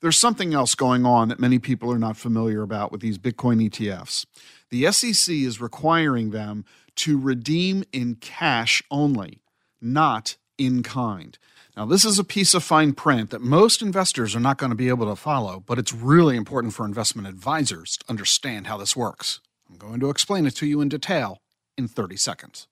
There's 0.00 0.18
something 0.18 0.54
else 0.54 0.74
going 0.74 1.04
on 1.04 1.28
that 1.28 1.40
many 1.40 1.58
people 1.58 1.92
are 1.92 1.98
not 1.98 2.16
familiar 2.16 2.62
about 2.62 2.92
with 2.92 3.00
these 3.00 3.18
Bitcoin 3.18 3.68
ETFs. 3.68 4.26
The 4.70 4.90
SEC 4.92 5.34
is 5.34 5.60
requiring 5.60 6.30
them 6.30 6.64
to 6.98 7.18
redeem 7.18 7.84
in 7.92 8.16
cash 8.16 8.82
only, 8.90 9.40
not 9.80 10.36
in 10.56 10.82
kind. 10.82 11.38
Now, 11.76 11.86
this 11.86 12.04
is 12.04 12.18
a 12.18 12.24
piece 12.24 12.54
of 12.54 12.64
fine 12.64 12.92
print 12.92 13.30
that 13.30 13.40
most 13.40 13.82
investors 13.82 14.34
are 14.34 14.40
not 14.40 14.58
going 14.58 14.70
to 14.70 14.76
be 14.76 14.88
able 14.88 15.06
to 15.06 15.14
follow, 15.14 15.62
but 15.64 15.78
it's 15.78 15.92
really 15.92 16.36
important 16.36 16.74
for 16.74 16.84
investment 16.84 17.28
advisors 17.28 17.96
to 17.98 18.04
understand 18.08 18.66
how 18.66 18.76
this 18.76 18.96
works. 18.96 19.40
I'm 19.70 19.76
going 19.76 20.00
to 20.00 20.10
explain 20.10 20.46
it 20.46 20.56
to 20.56 20.66
you 20.66 20.80
in 20.80 20.88
detail 20.88 21.38
in 21.76 21.86
30 21.86 22.16
seconds. 22.16 22.66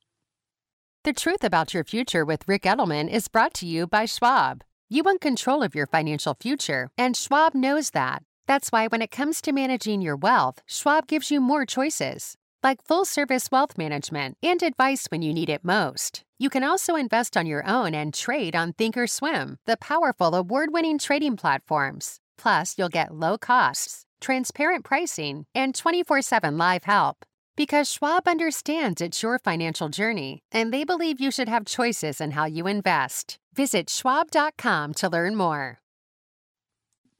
The 1.04 1.12
truth 1.12 1.44
about 1.44 1.72
your 1.72 1.84
future 1.84 2.24
with 2.24 2.48
Ric 2.48 2.62
Edelman 2.62 3.08
is 3.08 3.28
brought 3.28 3.54
to 3.54 3.66
you 3.66 3.86
by 3.86 4.06
Schwab. 4.06 4.64
You 4.88 5.04
want 5.04 5.20
control 5.20 5.62
of 5.62 5.74
your 5.74 5.86
financial 5.86 6.34
future, 6.34 6.90
and 6.98 7.16
Schwab 7.16 7.54
knows 7.54 7.90
that. 7.90 8.24
That's 8.48 8.70
why 8.70 8.88
when 8.88 9.02
it 9.02 9.12
comes 9.12 9.40
to 9.42 9.52
managing 9.52 10.00
your 10.00 10.16
wealth, 10.16 10.62
Schwab 10.66 11.06
gives 11.06 11.30
you 11.30 11.40
more 11.40 11.64
choices, 11.64 12.36
like 12.62 12.86
full 12.86 13.04
service 13.04 13.48
wealth 13.50 13.78
management 13.78 14.36
and 14.42 14.62
advice 14.62 15.06
when 15.10 15.22
you 15.22 15.32
need 15.32 15.48
it 15.48 15.64
most. 15.64 16.22
You 16.38 16.50
can 16.50 16.64
also 16.64 16.96
invest 16.96 17.36
on 17.36 17.46
your 17.46 17.66
own 17.66 17.94
and 17.94 18.12
trade 18.12 18.54
on 18.54 18.74
Thinkorswim, 18.74 19.56
the 19.66 19.76
powerful 19.76 20.34
award 20.34 20.70
winning 20.72 20.98
trading 20.98 21.36
platforms. 21.36 22.20
Plus, 22.36 22.74
you'll 22.76 22.90
get 22.90 23.14
low 23.14 23.38
costs, 23.38 24.04
transparent 24.20 24.84
pricing, 24.84 25.46
and 25.54 25.74
24 25.74 26.22
7 26.22 26.58
live 26.58 26.84
help. 26.84 27.24
Because 27.56 27.90
Schwab 27.90 28.28
understands 28.28 29.00
it's 29.00 29.22
your 29.22 29.38
financial 29.38 29.88
journey, 29.88 30.42
and 30.52 30.74
they 30.74 30.84
believe 30.84 31.20
you 31.20 31.30
should 31.30 31.48
have 31.48 31.64
choices 31.64 32.20
in 32.20 32.32
how 32.32 32.44
you 32.44 32.66
invest. 32.66 33.38
Visit 33.54 33.88
schwab.com 33.88 34.92
to 34.94 35.08
learn 35.08 35.36
more. 35.36 35.80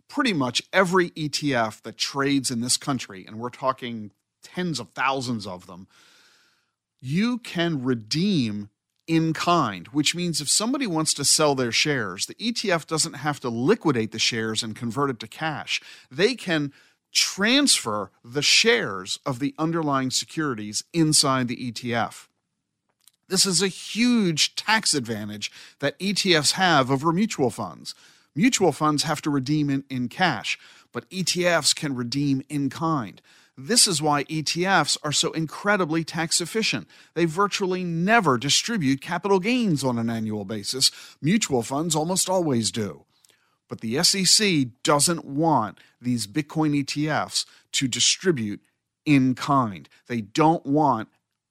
Pretty 0.09 0.35
much 0.35 0.63
every 0.75 1.09
ETF 1.11 1.81
that 1.83 1.97
trades 1.97 2.51
in 2.51 2.61
this 2.61 2.77
country, 2.77 3.25
and 3.27 3.39
we're 3.39 3.49
talking 3.49 4.11
tens 4.47 4.79
of 4.79 4.91
thousands 4.91 5.47
of 5.47 5.67
them, 5.67 5.89
you 7.01 7.39
can 7.39 7.83
redeem 7.83 8.71
in 9.07 9.33
kind, 9.33 9.89
which 9.89 10.15
means 10.15 10.41
if 10.41 10.49
somebody 10.49 10.87
wants 10.87 11.15
to 11.15 11.25
sell 11.25 11.55
their 11.55 11.73
shares, 11.73 12.27
the 12.27 12.35
ETF 12.35 12.87
doesn't 12.87 13.15
have 13.15 13.39
to 13.41 13.49
liquidate 13.49 14.13
the 14.13 14.19
shares 14.19 14.63
and 14.63 14.75
convert 14.75 15.11
it 15.11 15.21
to 15.21 15.29
cash. 15.29 15.81
They 16.11 16.35
can 16.35 16.73
transfer 17.13 18.11
the 18.25 18.43
shares 18.43 19.19
of 19.25 19.39
the 19.39 19.55
underlying 19.59 20.11
securities 20.11 20.85
inside 20.93 21.49
the 21.49 21.73
ETF. 21.73 22.27
This 23.29 23.47
is 23.47 23.63
a 23.63 23.69
huge 23.69 24.55
tax 24.55 24.95
advantage 24.95 25.51
that 25.81 25.99
ETFs 25.99 26.53
have 26.53 26.91
over 26.91 27.13
mutual 27.13 27.51
funds. 27.51 27.95
Mutual 28.35 28.71
funds 28.71 29.05
have 29.05 29.23
to 29.23 29.31
redeem 29.31 29.71
in, 29.71 29.85
in 29.89 30.09
cash, 30.09 30.59
but 30.93 31.09
ETFs 31.11 31.75
can 31.75 31.95
redeem 31.95 32.43
in 32.49 32.69
kind. 32.69 33.23
This 33.59 33.87
is 33.87 34.03
why 34.03 34.25
ETFs 34.25 34.99
are 35.03 35.13
so 35.13 35.33
incredibly 35.33 36.05
tax 36.05 36.43
efficient. 36.43 36.87
They 37.15 37.25
virtually 37.25 37.85
never 37.85 38.37
distribute 38.37 39.01
capital 39.01 39.41
gains 39.41 39.83
on 39.83 39.99
an 39.99 40.11
annual 40.11 40.45
basis. 40.45 40.91
Mutual 41.23 41.63
funds 41.63 41.97
almost 41.97 42.29
always 42.29 42.71
do. 42.71 43.05
But 43.69 43.81
the 43.81 44.03
SEC 44.03 44.67
doesn't 44.83 45.25
want 45.25 45.79
these 46.01 46.27
Bitcoin 46.27 46.85
ETFs 46.85 47.47
to 47.73 47.89
distribute 47.89 48.61
in 49.07 49.35
kind. 49.35 49.89
They 50.07 50.21
don't 50.21 50.67
want 50.67 51.09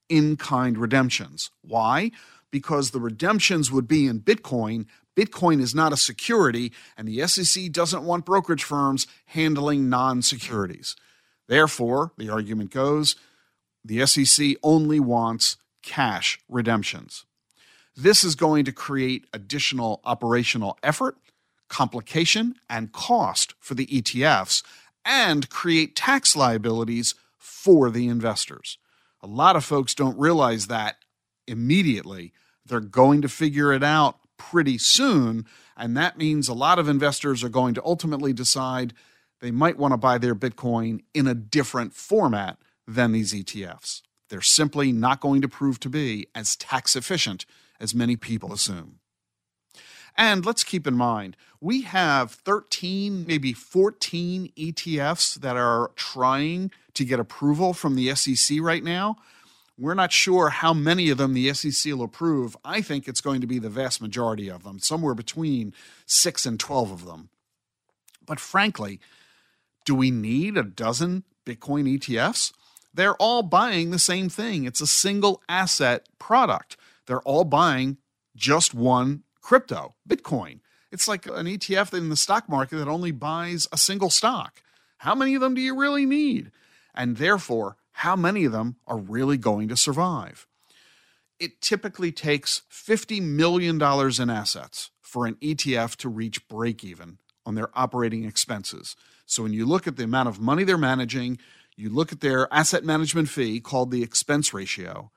in 0.08 0.38
kind 0.38 0.78
redemptions. 0.78 1.50
Why? 1.62 2.12
Because 2.52 2.92
the 2.92 3.00
redemptions 3.00 3.72
would 3.72 3.88
be 3.88 4.06
in 4.06 4.22
Bitcoin. 4.22 4.86
Bitcoin 5.16 5.60
is 5.60 5.74
not 5.74 5.92
a 5.92 5.98
security, 5.98 6.72
and 6.96 7.08
the 7.08 7.26
SEC 7.28 7.72
doesn't 7.72 8.04
want 8.04 8.26
brokerage 8.26 8.64
firms 8.64 9.08
handling 9.26 9.90
non 9.90 10.22
securities. 10.22 10.96
Therefore, 11.48 12.12
the 12.18 12.30
argument 12.30 12.72
goes 12.72 13.16
the 13.84 14.06
SEC 14.08 14.56
only 14.64 15.00
wants 15.00 15.58
cash 15.84 16.40
redemptions. 16.50 17.26
This 17.96 18.24
is 18.24 18.36
going 18.36 18.66
to 18.66 18.72
create 18.72 19.28
additional 19.32 20.02
operational 20.04 20.78
effort 20.82 21.18
complication, 21.68 22.56
and 22.70 22.92
cost 22.92 23.54
for 23.60 23.74
the 23.74 23.88
ETFs 23.88 24.64
and 25.04 25.50
create 25.50 25.96
tax 25.96 26.36
liabilities 26.36 27.16
for 27.38 27.90
the 27.90 28.08
investors. 28.08 28.78
A 29.22 29.28
lot 29.28 29.56
of 29.56 29.66
folks 29.66 29.96
don't 29.96 30.18
realize 30.18 30.68
that 30.68 30.98
immediately. 31.48 32.34
They're 32.66 32.80
going 32.80 33.22
to 33.22 33.30
figure 33.30 33.72
it 33.72 33.84
out 33.84 34.20
pretty 34.38 34.78
soon. 34.78 35.46
And 35.78 35.96
that 35.98 36.18
means 36.18 36.48
a 36.48 36.54
lot 36.54 36.80
of 36.80 36.90
investors 36.90 37.44
are 37.44 37.50
going 37.50 37.74
to 37.76 37.84
ultimately 37.84 38.34
decide 38.34 38.94
they 39.42 39.52
might 39.52 39.78
want 39.78 39.94
to 39.94 39.98
buy 39.98 40.18
their 40.18 40.36
Bitcoin 40.36 41.02
in 41.14 41.28
a 41.28 41.36
different 41.36 41.94
format 41.94 42.58
than 42.88 43.12
these 43.12 43.34
ETFs. 43.34 44.02
They're 44.30 44.42
simply 44.42 44.92
not 44.92 45.20
going 45.22 45.42
to 45.42 45.48
prove 45.48 45.80
to 45.82 45.90
be 45.90 46.28
as 46.34 46.56
tax 46.56 46.96
efficient 46.96 47.46
as 47.80 47.94
many 47.94 48.16
people 48.16 48.54
assume. 48.54 49.00
And 50.18 50.46
let's 50.46 50.64
keep 50.64 50.88
in 50.88 50.96
mind, 50.96 51.36
we 51.60 51.82
have 51.82 52.32
13, 52.32 53.26
maybe 53.28 53.52
14 53.52 54.52
ETFs 54.58 55.36
that 55.42 55.58
are 55.58 55.92
trying 55.96 56.72
to 56.94 57.04
get 57.04 57.20
approval 57.20 57.74
from 57.74 57.96
the 57.96 58.16
SEC 58.16 58.60
right 58.62 58.84
now. 58.84 59.18
We're 59.78 59.94
not 59.94 60.14
sure 60.14 60.50
how 60.50 60.74
many 60.74 61.10
of 61.10 61.18
them 61.18 61.34
the 61.34 61.54
SEC 61.54 61.92
will 61.92 62.04
approve. 62.04 62.56
I 62.64 62.82
think 62.82 63.08
it's 63.08 63.20
going 63.20 63.42
to 63.42 63.48
be 63.48 63.60
the 63.60 63.70
vast 63.70 64.02
majority 64.02 64.50
of 64.50 64.64
them, 64.64 64.80
somewhere 64.80 65.16
between 65.16 65.74
6 66.06 66.46
and 66.46 66.58
12 66.58 66.92
of 66.92 67.06
them. 67.06 67.30
But 68.26 68.40
frankly, 68.40 69.02
do 69.86 69.96
we 69.96 70.12
need 70.12 70.58
a 70.58 70.64
dozen 70.64 71.24
Bitcoin 71.46 71.98
ETFs? 71.98 72.52
They're 72.94 73.16
all 73.16 73.44
buying 73.44 73.92
the 73.92 74.00
same 74.00 74.30
thing. 74.30 74.66
It's 74.66 74.82
a 74.82 74.88
single 74.88 75.42
asset 75.48 76.08
product. 76.20 76.78
They're 77.06 77.22
all 77.22 77.44
buying 77.44 77.98
just 78.36 78.74
one 78.74 79.24
crypto, 79.42 79.96
Bitcoin. 80.08 80.60
It's 80.92 81.08
like 81.08 81.26
an 81.28 81.46
ETF 81.46 81.96
in 81.96 82.10
the 82.10 82.16
stock 82.16 82.50
market 82.50 82.78
that 82.78 82.88
only 82.88 83.12
buys 83.12 83.68
a 83.72 83.78
single 83.78 84.10
stock. 84.10 84.64
How 85.00 85.14
many 85.14 85.36
of 85.36 85.42
them 85.42 85.54
do 85.54 85.62
you 85.62 85.78
really 85.78 86.06
need? 86.06 86.52
And 86.94 87.18
therefore, 87.18 87.76
how 87.92 88.16
many 88.16 88.46
of 88.46 88.54
them 88.54 88.78
are 88.88 88.98
really 88.98 89.38
going 89.38 89.68
to 89.68 89.78
survive? 89.78 90.48
It 91.38 91.60
typically 91.62 92.14
takes 92.14 92.62
$50 92.72 93.22
million 93.22 93.76
in 93.76 94.30
assets 94.30 94.92
for 95.02 95.26
an 95.26 95.36
ETF 95.36 95.98
to 95.98 96.10
reach 96.10 96.48
break 96.48 96.84
even 96.84 97.18
on 97.46 97.56
their 97.56 97.70
operating 97.78 98.26
expenses. 98.26 98.96
So 99.26 99.44
when 99.44 99.54
you 99.54 99.66
look 99.66 99.88
at 99.88 99.98
the 99.98 100.04
amount 100.04 100.30
of 100.30 100.40
money 100.40 100.64
they're 100.64 100.78
managing, 100.78 101.40
you 101.76 101.90
look 101.90 102.12
at 102.12 102.22
their 102.22 102.52
asset 102.54 102.84
management 102.84 103.30
fee 103.30 103.60
called 103.60 103.92
the 103.92 104.04
expense 104.04 104.54
ratio, 104.54 105.12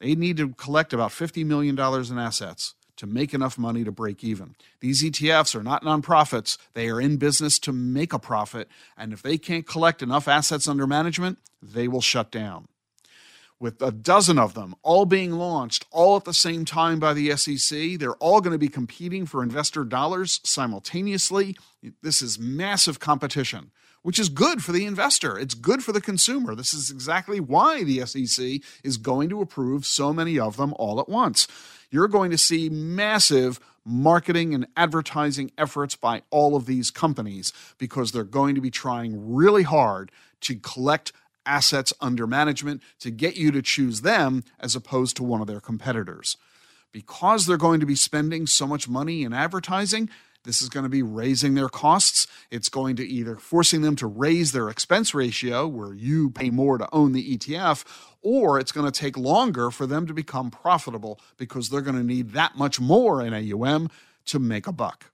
they 0.00 0.14
need 0.14 0.36
to 0.38 0.50
collect 0.54 0.92
about 0.92 1.10
$50 1.10 1.44
million 1.44 1.78
in 1.78 2.18
assets 2.18 2.74
to 2.96 3.06
make 3.06 3.32
enough 3.32 3.56
money 3.56 3.82
to 3.84 3.92
break 3.92 4.22
even. 4.22 4.54
These 4.80 5.02
ETFs 5.02 5.54
are 5.54 5.62
not 5.62 5.82
nonprofits. 5.82 6.58
They 6.74 6.88
are 6.88 7.00
in 7.00 7.16
business 7.16 7.58
to 7.60 7.72
make 7.72 8.12
a 8.12 8.18
profit. 8.18 8.68
And 8.96 9.12
if 9.12 9.22
they 9.22 9.38
can't 9.38 9.66
collect 9.66 10.02
enough 10.02 10.28
assets 10.28 10.68
under 10.68 10.86
management, 10.86 11.38
they 11.62 11.88
will 11.88 12.02
shut 12.02 12.30
down. 12.30 12.68
With 13.60 13.82
a 13.82 13.92
dozen 13.92 14.38
of 14.38 14.54
them 14.54 14.74
all 14.82 15.04
being 15.04 15.32
launched 15.32 15.84
all 15.90 16.16
at 16.16 16.24
the 16.24 16.32
same 16.32 16.64
time 16.64 16.98
by 16.98 17.12
the 17.12 17.36
SEC, 17.36 17.98
they're 17.98 18.14
all 18.14 18.40
going 18.40 18.54
to 18.54 18.58
be 18.58 18.68
competing 18.68 19.26
for 19.26 19.42
investor 19.42 19.84
dollars 19.84 20.40
simultaneously. 20.44 21.56
This 22.02 22.22
is 22.22 22.38
massive 22.38 22.98
competition 22.98 23.70
which 24.02 24.18
is 24.18 24.30
good 24.30 24.64
for 24.64 24.72
the 24.72 24.86
investor. 24.86 25.38
It's 25.38 25.52
good 25.52 25.84
for 25.84 25.92
the 25.92 26.00
consumer. 26.00 26.54
This 26.54 26.72
is 26.72 26.90
exactly 26.90 27.38
why 27.38 27.84
the 27.84 28.06
SEC 28.06 28.62
is 28.82 28.96
going 28.96 29.28
to 29.28 29.42
approve 29.42 29.84
so 29.84 30.10
many 30.14 30.38
of 30.38 30.56
them 30.56 30.72
all 30.78 31.00
at 31.00 31.08
once 31.10 31.46
you're 31.90 32.08
going 32.08 32.30
to 32.30 32.38
see 32.38 32.68
massive 32.68 33.60
marketing 33.84 34.54
and 34.54 34.66
advertising 34.76 35.50
efforts 35.58 35.96
by 35.96 36.22
all 36.30 36.54
of 36.54 36.66
these 36.66 36.90
companies 36.90 37.52
because 37.78 38.12
they're 38.12 38.24
going 38.24 38.54
to 38.54 38.60
be 38.60 38.70
trying 38.70 39.34
really 39.34 39.62
hard 39.62 40.12
to 40.40 40.54
collect 40.54 41.12
assets 41.50 41.92
under 42.00 42.26
management 42.26 42.80
to 43.00 43.10
get 43.10 43.36
you 43.36 43.50
to 43.50 43.60
choose 43.60 44.02
them 44.02 44.44
as 44.60 44.76
opposed 44.76 45.16
to 45.16 45.24
one 45.24 45.40
of 45.40 45.48
their 45.48 45.60
competitors. 45.60 46.36
Because 46.92 47.46
they're 47.46 47.56
going 47.56 47.80
to 47.80 47.86
be 47.86 47.96
spending 47.96 48.46
so 48.46 48.66
much 48.66 48.88
money 48.88 49.22
in 49.24 49.32
advertising, 49.32 50.08
This 50.44 50.62
is 50.62 50.70
going 50.70 50.84
to 50.84 50.90
be 50.90 51.02
raising 51.02 51.54
their 51.54 51.68
costs. 51.68 52.26
It's 52.50 52.70
going 52.70 52.96
to 52.96 53.06
either 53.06 53.36
forcing 53.36 53.82
them 53.82 53.94
to 53.96 54.06
raise 54.06 54.52
their 54.52 54.70
expense 54.70 55.14
ratio, 55.14 55.66
where 55.66 55.92
you 55.92 56.30
pay 56.30 56.48
more 56.48 56.78
to 56.78 56.88
own 56.92 57.12
the 57.12 57.36
ETF, 57.36 57.84
or 58.22 58.58
it's 58.58 58.72
going 58.72 58.90
to 58.90 59.00
take 59.00 59.18
longer 59.18 59.70
for 59.70 59.86
them 59.86 60.06
to 60.06 60.14
become 60.14 60.50
profitable 60.50 61.20
because 61.36 61.68
they're 61.68 61.82
going 61.82 61.96
to 61.98 62.02
need 62.02 62.30
that 62.30 62.56
much 62.56 62.80
more 62.80 63.20
in 63.20 63.34
AUM 63.34 63.90
to 64.26 64.38
make 64.38 64.66
a 64.66 64.72
buck. 64.72 65.10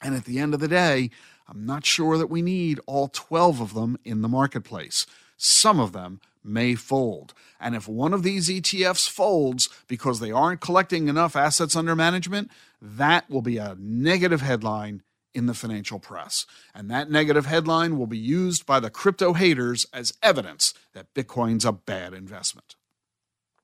And 0.00 0.14
at 0.14 0.24
the 0.24 0.38
end 0.38 0.54
of 0.54 0.60
the 0.60 0.68
day, 0.68 1.10
I'm 1.46 1.66
not 1.66 1.84
sure 1.84 2.16
that 2.16 2.30
we 2.30 2.40
need 2.40 2.80
all 2.86 3.08
12 3.08 3.60
of 3.60 3.74
them 3.74 3.98
in 4.04 4.22
the 4.22 4.28
marketplace. 4.28 5.06
Some 5.44 5.80
of 5.80 5.90
them 5.90 6.20
may 6.44 6.76
fold. 6.76 7.34
And 7.58 7.74
if 7.74 7.88
one 7.88 8.14
of 8.14 8.22
these 8.22 8.48
ETFs 8.48 9.08
folds 9.08 9.68
because 9.88 10.20
they 10.20 10.30
aren't 10.30 10.60
collecting 10.60 11.08
enough 11.08 11.34
assets 11.34 11.74
under 11.74 11.96
management, 11.96 12.48
that 12.80 13.28
will 13.28 13.42
be 13.42 13.56
a 13.56 13.76
negative 13.76 14.40
headline 14.40 15.02
in 15.34 15.46
the 15.46 15.54
financial 15.54 15.98
press. 15.98 16.46
And 16.72 16.88
that 16.92 17.10
negative 17.10 17.46
headline 17.46 17.98
will 17.98 18.06
be 18.06 18.18
used 18.18 18.66
by 18.66 18.78
the 18.78 18.88
crypto 18.88 19.32
haters 19.32 19.84
as 19.92 20.12
evidence 20.22 20.74
that 20.92 21.12
Bitcoin's 21.12 21.64
a 21.64 21.72
bad 21.72 22.14
investment. 22.14 22.76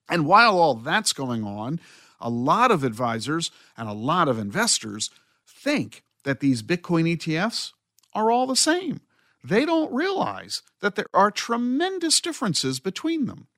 And 0.09 0.27
while 0.27 0.59
all 0.59 0.75
that's 0.75 1.13
going 1.13 1.45
on, 1.45 1.79
a 2.21 2.29
lot 2.29 2.73
of 2.73 2.83
advisors 2.83 3.53
and 3.77 3.89
a 3.89 3.93
lot 3.93 4.27
of 4.27 4.37
investors 4.37 5.11
think 5.47 6.03
that 6.25 6.41
these 6.41 6.61
Bitcoin 6.61 7.17
ETFs 7.17 7.71
are 8.15 8.33
all 8.33 8.49
the 8.49 8.57
same 8.57 9.01
they 9.43 9.65
don't 9.65 9.93
realize 9.93 10.63
that 10.81 10.95
there 10.95 11.09
are 11.15 11.31
tremendous 11.31 12.21
differences 12.21 12.81
between 12.81 13.27
them. 13.27 13.49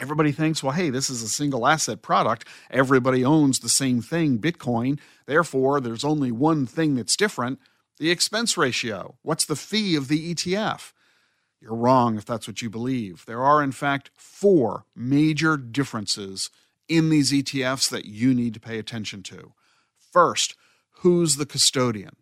Everybody 0.00 0.32
thinks, 0.32 0.62
well, 0.62 0.72
hey, 0.72 0.90
this 0.90 1.08
is 1.08 1.22
a 1.22 1.28
single 1.28 1.66
asset 1.66 2.02
product. 2.02 2.46
Everybody 2.70 3.24
owns 3.24 3.60
the 3.60 3.68
same 3.68 4.02
thing, 4.02 4.38
Bitcoin. 4.38 4.98
Therefore, 5.26 5.80
there's 5.80 6.04
only 6.04 6.32
one 6.32 6.66
thing 6.66 6.96
that's 6.96 7.16
different 7.16 7.58
the 7.98 8.10
expense 8.10 8.56
ratio. 8.56 9.18
What's 9.22 9.44
the 9.44 9.54
fee 9.54 9.94
of 9.94 10.08
the 10.08 10.34
ETF? 10.34 10.92
You're 11.60 11.76
wrong 11.76 12.18
if 12.18 12.24
that's 12.24 12.48
what 12.48 12.60
you 12.60 12.68
believe. 12.68 13.24
There 13.26 13.42
are, 13.42 13.62
in 13.62 13.72
fact, 13.72 14.10
four 14.16 14.84
major 14.96 15.56
differences 15.56 16.50
in 16.88 17.08
these 17.08 17.32
ETFs 17.32 17.88
that 17.90 18.04
you 18.04 18.34
need 18.34 18.52
to 18.54 18.60
pay 18.60 18.78
attention 18.78 19.22
to. 19.24 19.52
First, 20.12 20.56
who's 20.98 21.36
the 21.36 21.46
custodian? 21.46 22.16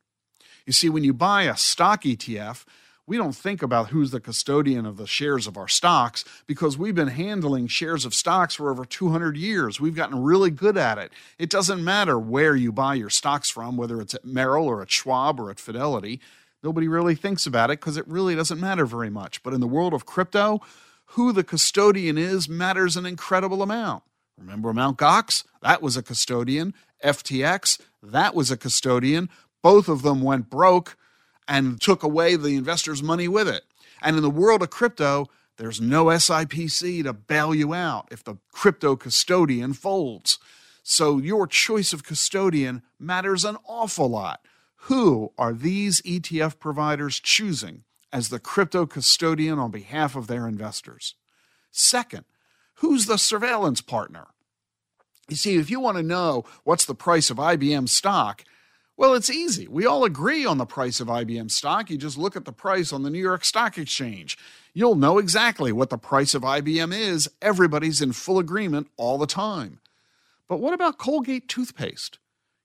You 0.66 0.72
see, 0.72 0.88
when 0.88 1.04
you 1.04 1.12
buy 1.12 1.44
a 1.44 1.56
stock 1.56 2.02
ETF, 2.02 2.64
we 3.06 3.16
don't 3.16 3.34
think 3.34 3.62
about 3.62 3.88
who's 3.88 4.12
the 4.12 4.20
custodian 4.20 4.86
of 4.86 4.96
the 4.96 5.06
shares 5.06 5.46
of 5.46 5.56
our 5.56 5.66
stocks 5.66 6.24
because 6.46 6.78
we've 6.78 6.94
been 6.94 7.08
handling 7.08 7.66
shares 7.66 8.04
of 8.04 8.14
stocks 8.14 8.54
for 8.54 8.70
over 8.70 8.84
200 8.84 9.36
years. 9.36 9.80
We've 9.80 9.96
gotten 9.96 10.22
really 10.22 10.50
good 10.50 10.76
at 10.76 10.98
it. 10.98 11.12
It 11.38 11.50
doesn't 11.50 11.82
matter 11.82 12.18
where 12.18 12.54
you 12.54 12.70
buy 12.70 12.94
your 12.94 13.10
stocks 13.10 13.50
from, 13.50 13.76
whether 13.76 14.00
it's 14.00 14.14
at 14.14 14.24
Merrill 14.24 14.66
or 14.66 14.82
at 14.82 14.90
Schwab 14.90 15.40
or 15.40 15.50
at 15.50 15.58
Fidelity. 15.58 16.20
Nobody 16.62 16.86
really 16.86 17.16
thinks 17.16 17.44
about 17.44 17.70
it 17.70 17.80
because 17.80 17.96
it 17.96 18.06
really 18.06 18.36
doesn't 18.36 18.60
matter 18.60 18.86
very 18.86 19.10
much. 19.10 19.42
But 19.42 19.52
in 19.52 19.60
the 19.60 19.66
world 19.66 19.94
of 19.94 20.06
crypto, 20.06 20.60
who 21.06 21.32
the 21.32 21.44
custodian 21.44 22.16
is 22.16 22.48
matters 22.48 22.96
an 22.96 23.04
incredible 23.04 23.62
amount. 23.62 24.04
Remember 24.38 24.72
Mt. 24.72 24.96
Gox? 24.96 25.44
That 25.60 25.82
was 25.82 25.96
a 25.96 26.02
custodian. 26.02 26.72
FTX? 27.04 27.80
That 28.00 28.34
was 28.34 28.52
a 28.52 28.56
custodian. 28.56 29.28
Both 29.60 29.88
of 29.88 30.02
them 30.02 30.22
went 30.22 30.48
broke 30.48 30.96
and 31.48 31.80
took 31.80 32.02
away 32.02 32.36
the 32.36 32.56
investors' 32.56 33.02
money 33.02 33.28
with 33.28 33.48
it. 33.48 33.64
And 34.00 34.16
in 34.16 34.22
the 34.22 34.30
world 34.30 34.62
of 34.62 34.70
crypto, 34.70 35.28
there's 35.56 35.80
no 35.80 36.06
SIPC 36.06 37.04
to 37.04 37.12
bail 37.12 37.54
you 37.54 37.74
out 37.74 38.08
if 38.10 38.24
the 38.24 38.36
crypto 38.50 38.96
custodian 38.96 39.74
folds. 39.74 40.38
So 40.82 41.18
your 41.18 41.46
choice 41.46 41.92
of 41.92 42.04
custodian 42.04 42.82
matters 42.98 43.44
an 43.44 43.56
awful 43.66 44.08
lot. 44.08 44.44
Who 44.86 45.32
are 45.38 45.52
these 45.52 46.00
ETF 46.02 46.58
providers 46.58 47.20
choosing 47.20 47.84
as 48.12 48.28
the 48.28 48.40
crypto 48.40 48.86
custodian 48.86 49.58
on 49.58 49.70
behalf 49.70 50.16
of 50.16 50.26
their 50.26 50.48
investors? 50.48 51.14
Second, 51.70 52.24
who's 52.76 53.06
the 53.06 53.16
surveillance 53.16 53.80
partner? 53.80 54.26
You 55.28 55.36
see, 55.36 55.56
if 55.56 55.70
you 55.70 55.78
want 55.78 55.98
to 55.98 56.02
know 56.02 56.44
what's 56.64 56.84
the 56.84 56.94
price 56.94 57.30
of 57.30 57.36
IBM 57.36 57.88
stock, 57.88 58.42
well, 58.96 59.14
it's 59.14 59.30
easy. 59.30 59.66
We 59.66 59.86
all 59.86 60.04
agree 60.04 60.44
on 60.44 60.58
the 60.58 60.66
price 60.66 61.00
of 61.00 61.08
IBM 61.08 61.50
stock. 61.50 61.90
You 61.90 61.96
just 61.96 62.18
look 62.18 62.36
at 62.36 62.44
the 62.44 62.52
price 62.52 62.92
on 62.92 63.02
the 63.02 63.10
New 63.10 63.20
York 63.20 63.44
Stock 63.44 63.78
Exchange. 63.78 64.36
You'll 64.74 64.94
know 64.94 65.18
exactly 65.18 65.72
what 65.72 65.90
the 65.90 65.98
price 65.98 66.34
of 66.34 66.42
IBM 66.42 66.94
is. 66.94 67.28
Everybody's 67.40 68.02
in 68.02 68.12
full 68.12 68.38
agreement 68.38 68.88
all 68.96 69.18
the 69.18 69.26
time. 69.26 69.80
But 70.48 70.60
what 70.60 70.74
about 70.74 70.98
Colgate 70.98 71.48
toothpaste? 71.48 72.18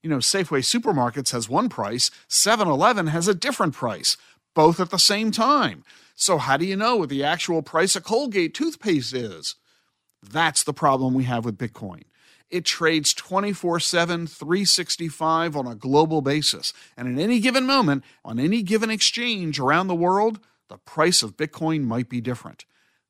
You 0.04 0.10
know, 0.10 0.18
Safeway 0.18 0.60
Supermarkets 0.60 1.32
has 1.32 1.50
one 1.50 1.70
price, 1.70 2.12
7 2.28 2.68
Eleven 2.68 3.08
has 3.08 3.28
a 3.28 3.34
different 3.34 3.74
price, 3.74 4.16
both 4.54 4.80
at 4.80 4.90
the 4.90 5.00
same 5.00 5.32
time. 5.32 5.84
So, 6.16 6.38
how 6.38 6.58
do 6.58 6.66
you 6.66 6.76
know 6.76 6.98
what 6.98 7.10
the 7.10 7.24
actual 7.24 7.62
price 7.62 7.96
of 7.96 8.04
Colgate 8.04 8.54
toothpaste 8.54 9.14
is? 9.14 9.56
That's 10.22 10.64
the 10.64 10.74
problem 10.74 11.14
we 11.14 11.26
have 11.26 11.46
with 11.46 11.58
Bitcoin. 11.58 12.04
It 12.50 12.66
trades 12.66 13.14
24 13.14 13.80
7, 13.80 14.28
365 14.28 15.56
on 15.56 15.68
a 15.68 15.76
global 15.76 16.22
basis. 16.22 16.74
And 16.96 17.08
at 17.08 17.22
any 17.22 17.40
given 17.40 17.66
moment, 17.66 18.04
on 18.24 18.40
any 18.40 18.64
given 18.64 18.90
exchange 18.90 19.60
around 19.60 19.88
the 19.88 19.96
world, 19.96 20.40
the 20.70 20.78
price 20.78 21.24
of 21.24 21.38
Bitcoin 21.38 21.84
might 21.84 22.10
be 22.10 22.22
different. 22.22 22.66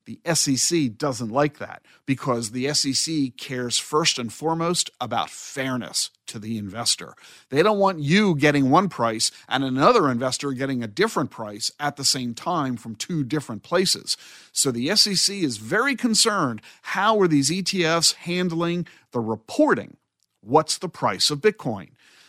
The 0.08 0.34
SEC 0.34 0.96
doesn't 0.96 1.28
like 1.28 1.58
that 1.58 1.82
because 2.06 2.52
the 2.52 2.72
SEC 2.72 3.36
cares 3.36 3.76
first 3.76 4.18
and 4.18 4.32
foremost 4.32 4.88
about 5.02 5.28
fairness 5.28 6.08
to 6.28 6.38
the 6.38 6.56
investor. 6.56 7.12
They 7.50 7.62
don't 7.62 7.78
want 7.78 7.98
you 7.98 8.34
getting 8.34 8.70
one 8.70 8.88
price 8.88 9.30
and 9.50 9.62
another 9.62 10.08
investor 10.08 10.52
getting 10.52 10.82
a 10.82 10.86
different 10.86 11.30
price 11.30 11.70
at 11.78 11.96
the 11.96 12.06
same 12.06 12.32
time 12.32 12.78
from 12.78 12.94
two 12.94 13.22
different 13.22 13.62
places. 13.62 14.16
So 14.50 14.70
the 14.70 14.96
SEC 14.96 15.36
is 15.36 15.58
very 15.58 15.94
concerned 15.94 16.62
how 16.80 17.20
are 17.20 17.28
these 17.28 17.50
ETFs 17.50 18.14
handling 18.14 18.86
the 19.12 19.20
reporting? 19.20 19.98
What's 20.40 20.78
the 20.78 20.88
price 20.88 21.28
of 21.28 21.42
Bitcoin? 21.42 21.88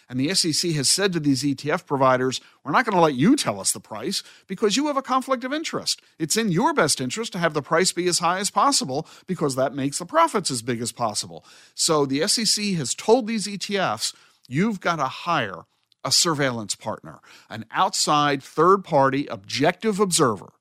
And 0.09 0.19
the 0.19 0.33
SEC 0.33 0.71
has 0.71 0.89
said 0.89 1.13
to 1.13 1.19
these 1.19 1.43
ETF 1.43 1.85
providers, 1.85 2.41
we're 2.63 2.71
not 2.71 2.83
going 2.83 2.95
to 2.95 3.01
let 3.01 3.13
you 3.13 3.35
tell 3.35 3.59
us 3.59 3.71
the 3.71 3.79
price 3.79 4.23
because 4.47 4.75
you 4.75 4.87
have 4.87 4.97
a 4.97 5.03
conflict 5.03 5.43
of 5.43 5.53
interest. 5.53 6.01
It's 6.17 6.35
in 6.35 6.51
your 6.51 6.73
best 6.73 6.99
interest 6.99 7.31
to 7.33 7.39
have 7.39 7.53
the 7.53 7.61
price 7.61 7.91
be 7.91 8.07
as 8.07 8.17
high 8.17 8.39
as 8.39 8.49
possible 8.49 9.07
because 9.27 9.55
that 9.55 9.75
makes 9.75 9.99
the 9.99 10.07
profits 10.07 10.49
as 10.49 10.63
big 10.63 10.81
as 10.81 10.91
possible. 10.91 11.45
So 11.75 12.07
the 12.07 12.27
SEC 12.27 12.65
has 12.73 12.95
told 12.95 13.27
these 13.27 13.45
ETFs, 13.45 14.15
you've 14.47 14.79
got 14.79 14.95
to 14.95 15.05
hire 15.05 15.65
a 16.03 16.11
surveillance 16.11 16.75
partner, 16.75 17.19
an 17.47 17.65
outside 17.69 18.41
third 18.41 18.83
party 18.83 19.27
objective 19.27 19.99
observer 19.99 20.53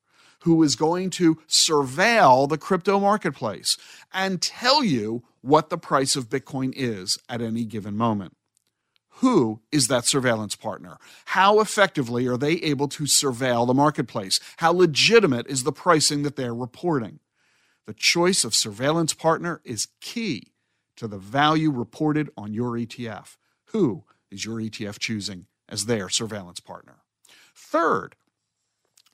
who 0.42 0.62
is 0.62 0.76
going 0.76 1.10
to 1.10 1.36
surveil 1.48 2.48
the 2.48 2.58
crypto 2.58 3.00
marketplace 3.00 3.78
and 4.12 4.42
tell 4.42 4.84
you 4.84 5.22
what 5.40 5.70
the 5.70 5.78
price 5.78 6.16
of 6.16 6.28
Bitcoin 6.28 6.72
is 6.76 7.18
at 7.28 7.40
any 7.40 7.64
given 7.64 7.96
moment 7.96 8.37
who 9.18 9.60
is 9.72 9.88
that 9.88 10.06
surveillance 10.06 10.54
partner? 10.54 10.96
How 11.26 11.58
effectively 11.58 12.28
are 12.28 12.36
they 12.36 12.52
able 12.52 12.86
to 12.88 13.02
surveil 13.02 13.66
the 13.66 13.74
marketplace? 13.74 14.38
How 14.58 14.72
legitimate 14.72 15.48
is 15.48 15.64
the 15.64 15.72
pricing 15.72 16.22
that 16.22 16.36
they're 16.36 16.54
reporting? 16.54 17.18
The 17.86 17.94
choice 17.94 18.44
of 18.44 18.54
surveillance 18.54 19.14
partner 19.14 19.60
is 19.64 19.88
key 20.00 20.52
to 20.96 21.08
the 21.08 21.18
value 21.18 21.72
reported 21.72 22.30
on 22.36 22.52
your 22.52 22.72
ETF. 22.74 23.36
Who 23.66 24.04
is 24.30 24.44
your 24.44 24.58
ETF 24.58 25.00
choosing 25.00 25.46
as 25.68 25.86
their 25.86 26.08
surveillance 26.08 26.60
partner? 26.60 26.98
Third, 27.56 28.14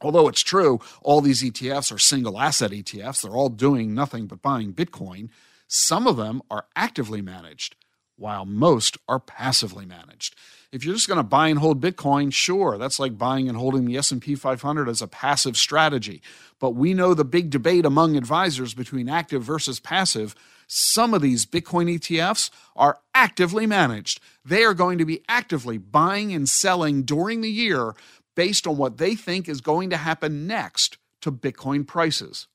although 0.03 0.29
it's 0.29 0.43
true 0.43 0.81
all 1.01 1.23
these 1.23 1.43
ETFs 1.43 1.91
are 1.91 1.99
single 1.99 2.39
asset 2.39 2.73
ETFs, 2.73 3.23
they're 3.23 3.33
all 3.33 3.49
doing 3.49 3.95
nothing 3.95 4.27
but 4.27 4.43
buying 4.43 4.75
Bitcoin, 4.75 5.31
some 5.67 6.07
of 6.07 6.19
them 6.19 6.43
are 6.51 6.67
actively 6.77 7.23
managed 7.23 7.77
while 8.17 8.45
most 8.45 8.99
are 9.09 9.21
passively 9.21 9.87
managed. 9.87 10.35
If 10.73 10.85
you're 10.85 10.95
just 10.95 11.07
going 11.07 11.19
to 11.19 11.23
buy 11.23 11.49
and 11.49 11.59
hold 11.61 11.81
Bitcoin, 11.81 12.33
sure, 12.33 12.79
that's 12.79 12.99
like 12.99 13.17
buying 13.17 13.49
and 13.49 13.57
holding 13.57 13.85
the 13.85 13.97
S&P 13.97 14.35
500 14.35 14.89
as 14.89 15.01
a 15.01 15.07
passive 15.07 15.57
strategy. 15.57 16.21
But 16.59 16.71
we 16.71 16.95
know 16.95 17.15
the 17.15 17.25
big 17.25 17.51
debate 17.51 17.85
among 17.85 18.17
advisors 18.17 18.75
between 18.75 19.09
active 19.09 19.43
versus 19.43 19.79
passive. 19.79 20.35
Some 20.67 21.15
of 21.15 21.23
these 21.23 21.47
Bitcoin 21.47 21.95
ETFs 21.95 22.51
are 22.75 22.99
actively 23.15 23.67
managed. 23.67 24.21
They 24.45 24.65
are 24.65 24.75
going 24.75 24.99
to 24.99 25.05
be 25.05 25.23
actively 25.29 25.79
buying 25.79 26.33
and 26.33 26.49
selling 26.49 27.05
during 27.05 27.41
the 27.41 27.51
year 27.51 27.95
based 28.35 28.67
on 28.67 28.77
what 28.77 28.99
they 28.99 29.15
think 29.15 29.49
is 29.49 29.61
going 29.61 29.91
to 29.91 29.97
happen 29.97 30.47
next 30.47 30.99
to 31.21 31.31
Bitcoin 31.31 31.87
prices. 31.87 32.49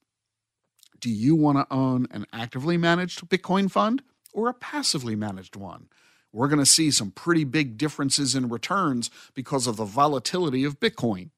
Do 1.00 1.10
you 1.10 1.36
want 1.36 1.58
to 1.58 1.74
own 1.74 2.08
an 2.12 2.26
actively 2.34 2.78
managed 2.78 3.30
Bitcoin 3.30 3.72
fund? 3.72 4.02
Or 4.34 4.50
a 4.50 4.54
passively 4.54 5.15
managed 5.15 5.56
one. 5.56 5.88
We're 6.32 6.48
going 6.48 6.60
to 6.60 6.65
see 6.65 6.92
some 6.92 7.12
pretty 7.12 7.44
big 7.44 7.78
differences 7.78 8.36
in 8.36 8.50
returns 8.50 9.10
because 9.34 9.65
of 9.65 9.78
the 9.78 9.86
volatility 9.86 10.63
of 10.63 10.80
Bitcoin. 10.80 11.32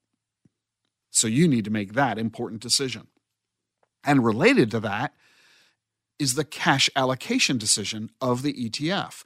So 1.09 1.27
you 1.27 1.47
need 1.47 1.65
to 1.65 1.71
make 1.71 1.93
that 1.93 2.17
important 2.17 2.61
decision. 2.61 3.07
And 4.03 4.25
related 4.25 4.71
to 4.71 4.79
that 4.81 5.13
is 6.19 6.35
the 6.35 6.43
cash 6.43 6.89
allocation 6.95 7.57
decision 7.57 8.09
of 8.19 8.41
the 8.41 8.53
ETF. 8.53 9.23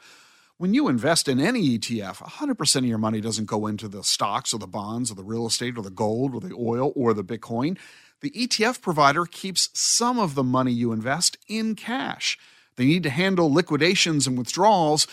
When 0.57 0.73
you 0.73 0.87
invest 0.87 1.27
in 1.27 1.39
any 1.39 1.77
ETF, 1.77 2.17
100% 2.17 2.75
of 2.77 2.85
your 2.85 2.97
money 2.97 3.19
doesn't 3.19 3.45
go 3.45 3.67
into 3.67 3.89
the 3.89 4.03
stocks 4.03 4.53
or 4.53 4.59
the 4.59 4.67
bonds 4.67 5.11
or 5.11 5.15
the 5.15 5.23
real 5.23 5.45
estate 5.45 5.77
or 5.77 5.83
the 5.83 5.89
gold 5.89 6.33
or 6.33 6.39
the 6.39 6.55
oil 6.55 6.93
or 6.95 7.13
the 7.13 7.25
Bitcoin. 7.25 7.77
The 8.21 8.31
ETF 8.31 8.81
provider 8.81 9.25
keeps 9.25 9.69
some 9.73 10.17
of 10.17 10.35
the 10.35 10.43
money 10.43 10.71
you 10.71 10.93
invest 10.93 11.37
in 11.49 11.75
cash. 11.75 12.37
They 12.77 12.85
need 12.85 13.03
to 13.03 13.09
handle 13.09 13.51
liquidations 13.51 14.27
and 14.27 14.37
withdrawals. 14.37 15.07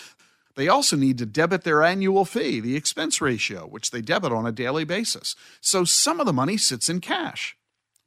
They 0.54 0.68
also 0.68 0.96
need 0.96 1.18
to 1.18 1.26
debit 1.26 1.64
their 1.64 1.82
annual 1.82 2.24
fee, 2.24 2.60
the 2.60 2.76
expense 2.76 3.20
ratio, 3.20 3.66
which 3.66 3.90
they 3.90 4.00
debit 4.00 4.32
on 4.32 4.46
a 4.46 4.52
daily 4.52 4.84
basis. 4.84 5.34
So 5.60 5.84
some 5.84 6.20
of 6.20 6.26
the 6.26 6.32
money 6.32 6.56
sits 6.56 6.88
in 6.88 7.00
cash. 7.00 7.56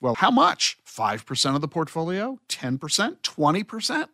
Well, 0.01 0.15
how 0.15 0.31
much? 0.31 0.77
5% 0.85 1.55
of 1.55 1.61
the 1.61 1.67
portfolio? 1.67 2.39
10%? 2.49 2.77
20%? 3.21 4.07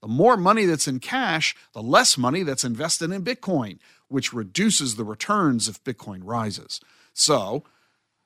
The 0.00 0.08
more 0.08 0.36
money 0.36 0.66
that's 0.66 0.86
in 0.86 1.00
cash, 1.00 1.56
the 1.72 1.82
less 1.82 2.18
money 2.18 2.42
that's 2.42 2.62
invested 2.62 3.10
in 3.10 3.24
Bitcoin, 3.24 3.78
which 4.08 4.32
reduces 4.32 4.96
the 4.96 5.04
returns 5.04 5.66
if 5.66 5.82
Bitcoin 5.82 6.20
rises. 6.22 6.80
So, 7.14 7.64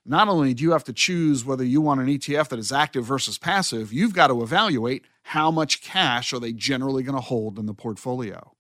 not 0.05 0.29
only 0.29 0.55
do 0.55 0.65
you 0.65 0.73
have 0.73 0.85
to 0.85 0.93
choose 0.93 1.45
whether 1.45 1.65
you 1.65 1.81
want 1.81 2.01
an 2.01 2.07
ETF 2.07 2.49
that 2.49 2.59
is 2.59 2.73
active 2.73 3.05
versus 3.05 3.39
passive, 3.39 3.93
you've 3.93 4.15
got 4.15 4.27
to 4.27 4.43
evaluate 4.43 5.05
how 5.29 5.51
much 5.51 5.83
cash 5.83 6.33
are 6.33 6.39
they 6.41 6.55
generally 6.55 7.03
going 7.03 7.15
to 7.15 7.21
hold 7.21 7.59
in 7.59 7.67
the 7.67 7.75
portfolio. 7.75 8.53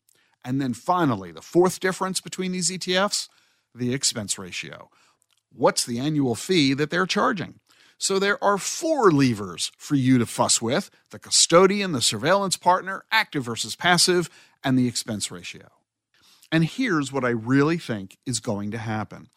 And 0.44 0.60
then 0.60 0.74
finally, 0.74 1.32
the 1.32 1.40
fourth 1.40 1.80
difference 1.80 2.20
between 2.20 2.52
these 2.52 2.70
ETFs, 2.70 3.30
the 3.74 3.94
expense 3.94 4.38
ratio. 4.38 4.90
What's 5.50 5.86
the 5.86 5.98
annual 5.98 6.34
fee 6.34 6.74
that 6.74 6.90
they're 6.90 7.06
charging? 7.06 7.60
So 7.96 8.18
there 8.18 8.42
are 8.44 8.58
four 8.58 9.10
levers 9.10 9.72
for 9.78 9.94
you 9.94 10.18
to 10.18 10.26
fuss 10.26 10.60
with 10.60 10.90
the 11.10 11.18
custodian, 11.18 11.92
the 11.92 12.02
surveillance 12.02 12.58
partner, 12.58 13.02
active 13.10 13.44
versus 13.44 13.74
passive, 13.74 14.28
and 14.62 14.78
the 14.78 14.86
expense 14.86 15.30
ratio. 15.30 15.68
And 16.52 16.66
here's 16.66 17.10
what 17.10 17.24
I 17.24 17.30
really 17.30 17.78
think 17.78 18.18
is 18.26 18.40
going 18.40 18.72
to 18.72 18.78
happen. 18.78 19.28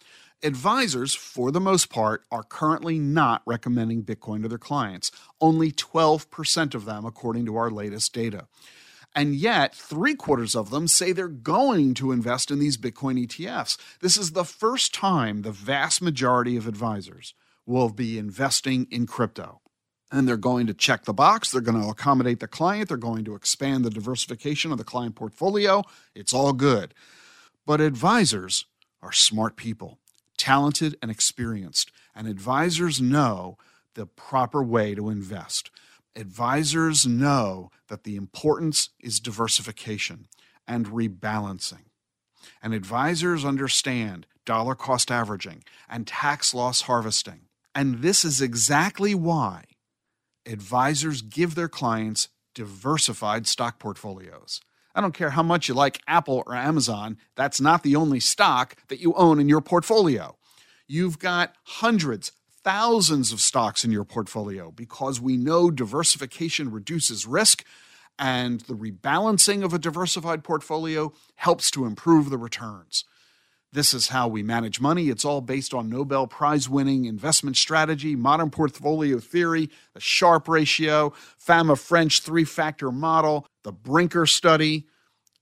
Advisors, 0.44 1.14
for 1.14 1.52
the 1.52 1.60
most 1.60 1.90
part, 1.92 2.24
are 2.32 2.44
currently 2.44 2.98
not 2.98 3.44
recommending 3.46 4.04
Bitcoin 4.04 4.42
to 4.42 4.48
their 4.48 4.58
clients. 4.58 5.12
Only 5.40 5.72
12% 5.72 6.74
of 6.74 6.86
them, 6.86 7.06
according 7.06 7.46
to 7.46 7.58
our 7.58 7.70
latest 7.70 8.12
data. 8.14 8.48
And 9.14 9.36
yet, 9.36 9.76
three 9.76 10.16
quarters 10.16 10.56
of 10.56 10.70
them 10.70 10.88
say 10.88 11.12
they're 11.12 11.28
going 11.28 11.94
to 11.96 12.12
invest 12.12 12.50
in 12.50 12.60
these 12.60 12.78
Bitcoin 12.78 13.24
ETFs. 13.24 13.78
This 14.00 14.18
is 14.18 14.32
the 14.32 14.46
first 14.46 14.94
time 14.94 15.42
the 15.42 15.52
vast 15.52 16.02
majority 16.02 16.58
of 16.58 16.68
advisors 16.68 17.36
will 17.66 17.90
be 17.90 18.18
investing 18.18 18.88
in 18.90 19.06
crypto. 19.06 19.62
And 20.12 20.28
they're 20.28 20.38
going 20.38 20.66
to 20.68 20.74
check 20.74 21.06
the 21.06 21.14
box. 21.14 21.52
They're 21.52 21.62
going 21.62 21.82
to 21.82 21.90
accommodate 21.90 22.40
the 22.40 22.48
client. 22.48 22.88
They're 22.88 22.98
going 22.98 23.26
to 23.26 23.36
expand 23.36 23.86
the 23.86 23.90
diversification 23.90 24.72
of 24.72 24.78
the 24.78 24.84
client 24.84 25.16
portfolio. 25.16 25.84
It's 26.16 26.34
all 26.34 26.54
good. 26.54 26.94
But 27.66 27.80
advisors 27.80 28.66
are 29.02 29.12
smart 29.12 29.56
people, 29.56 30.00
talented 30.42 30.98
and 31.04 31.12
experienced. 31.12 31.92
And 32.16 32.28
advisors 32.28 33.00
know 33.00 33.58
the 33.94 34.08
proper 34.08 34.64
way 34.64 34.96
to 34.96 35.10
invest. 35.10 35.70
Advisors 36.16 37.06
know 37.06 37.70
that 37.90 38.04
the 38.04 38.16
importance 38.16 38.90
is 39.00 39.20
diversification 39.20 40.28
and 40.68 40.88
rebalancing. 40.88 41.86
And 42.64 42.74
advisors 42.74 43.46
understand 43.46 44.26
dollar 44.44 44.74
cost 44.74 45.12
averaging 45.12 45.64
and 45.88 46.08
tax 46.08 46.56
loss 46.56 46.82
harvesting. 46.82 47.42
And 47.76 48.02
this 48.02 48.26
is 48.26 48.42
exactly 48.42 49.14
why 49.14 49.66
advisors 50.48 51.22
give 51.22 51.54
their 51.54 51.70
clients 51.70 52.30
diversified 52.56 53.46
stock 53.46 53.78
portfolios. 53.78 54.60
I 54.94 55.02
don't 55.02 55.14
care 55.14 55.32
how 55.32 55.44
much 55.44 55.68
you 55.68 55.74
like 55.74 56.02
Apple 56.08 56.44
or 56.46 56.56
Amazon, 56.56 57.18
that's 57.36 57.62
not 57.62 57.84
the 57.84 57.96
only 57.96 58.20
stock 58.20 58.76
that 58.90 59.00
you 59.00 59.14
own 59.14 59.40
in 59.40 59.48
your 59.50 59.62
portfolio. 59.62 60.38
You've 60.88 61.20
got 61.20 61.56
hundreds, 61.64 62.34
thousands 62.64 63.32
of 63.32 63.40
stocks 63.40 63.86
in 63.86 63.92
your 63.92 64.04
portfolio 64.04 64.72
because 64.72 65.22
we 65.22 65.38
know 65.38 65.72
diversification 65.72 66.72
reduces 66.72 67.26
risk 67.26 67.64
and 68.20 68.62
the 68.62 68.76
rebalancing 68.76 69.64
of 69.64 69.74
a 69.74 69.80
diversified 69.80 70.44
portfolio 70.44 71.12
helps 71.36 71.72
to 71.72 71.86
improve 71.86 72.30
the 72.30 72.38
returns. 72.38 73.06
This 73.74 73.94
is 73.94 74.10
how 74.10 74.28
we 74.28 74.44
manage 74.44 74.82
money. 74.82 75.08
It's 75.08 75.24
all 75.24 75.40
based 75.40 75.74
on 75.74 75.90
Nobel 75.90 76.28
Prize 76.28 76.68
winning 76.68 77.06
investment 77.06 77.56
strategy, 77.56 78.18
modern 78.18 78.50
portfolio 78.50 79.20
theory, 79.20 79.70
the 79.94 80.02
Sharpe 80.02 80.50
ratio, 80.50 81.14
Fama 81.38 81.78
French 81.78 82.22
three 82.22 82.44
factor 82.44 82.92
model, 82.92 83.48
the 83.64 83.72
Brinker 83.72 84.26
study. 84.26 84.88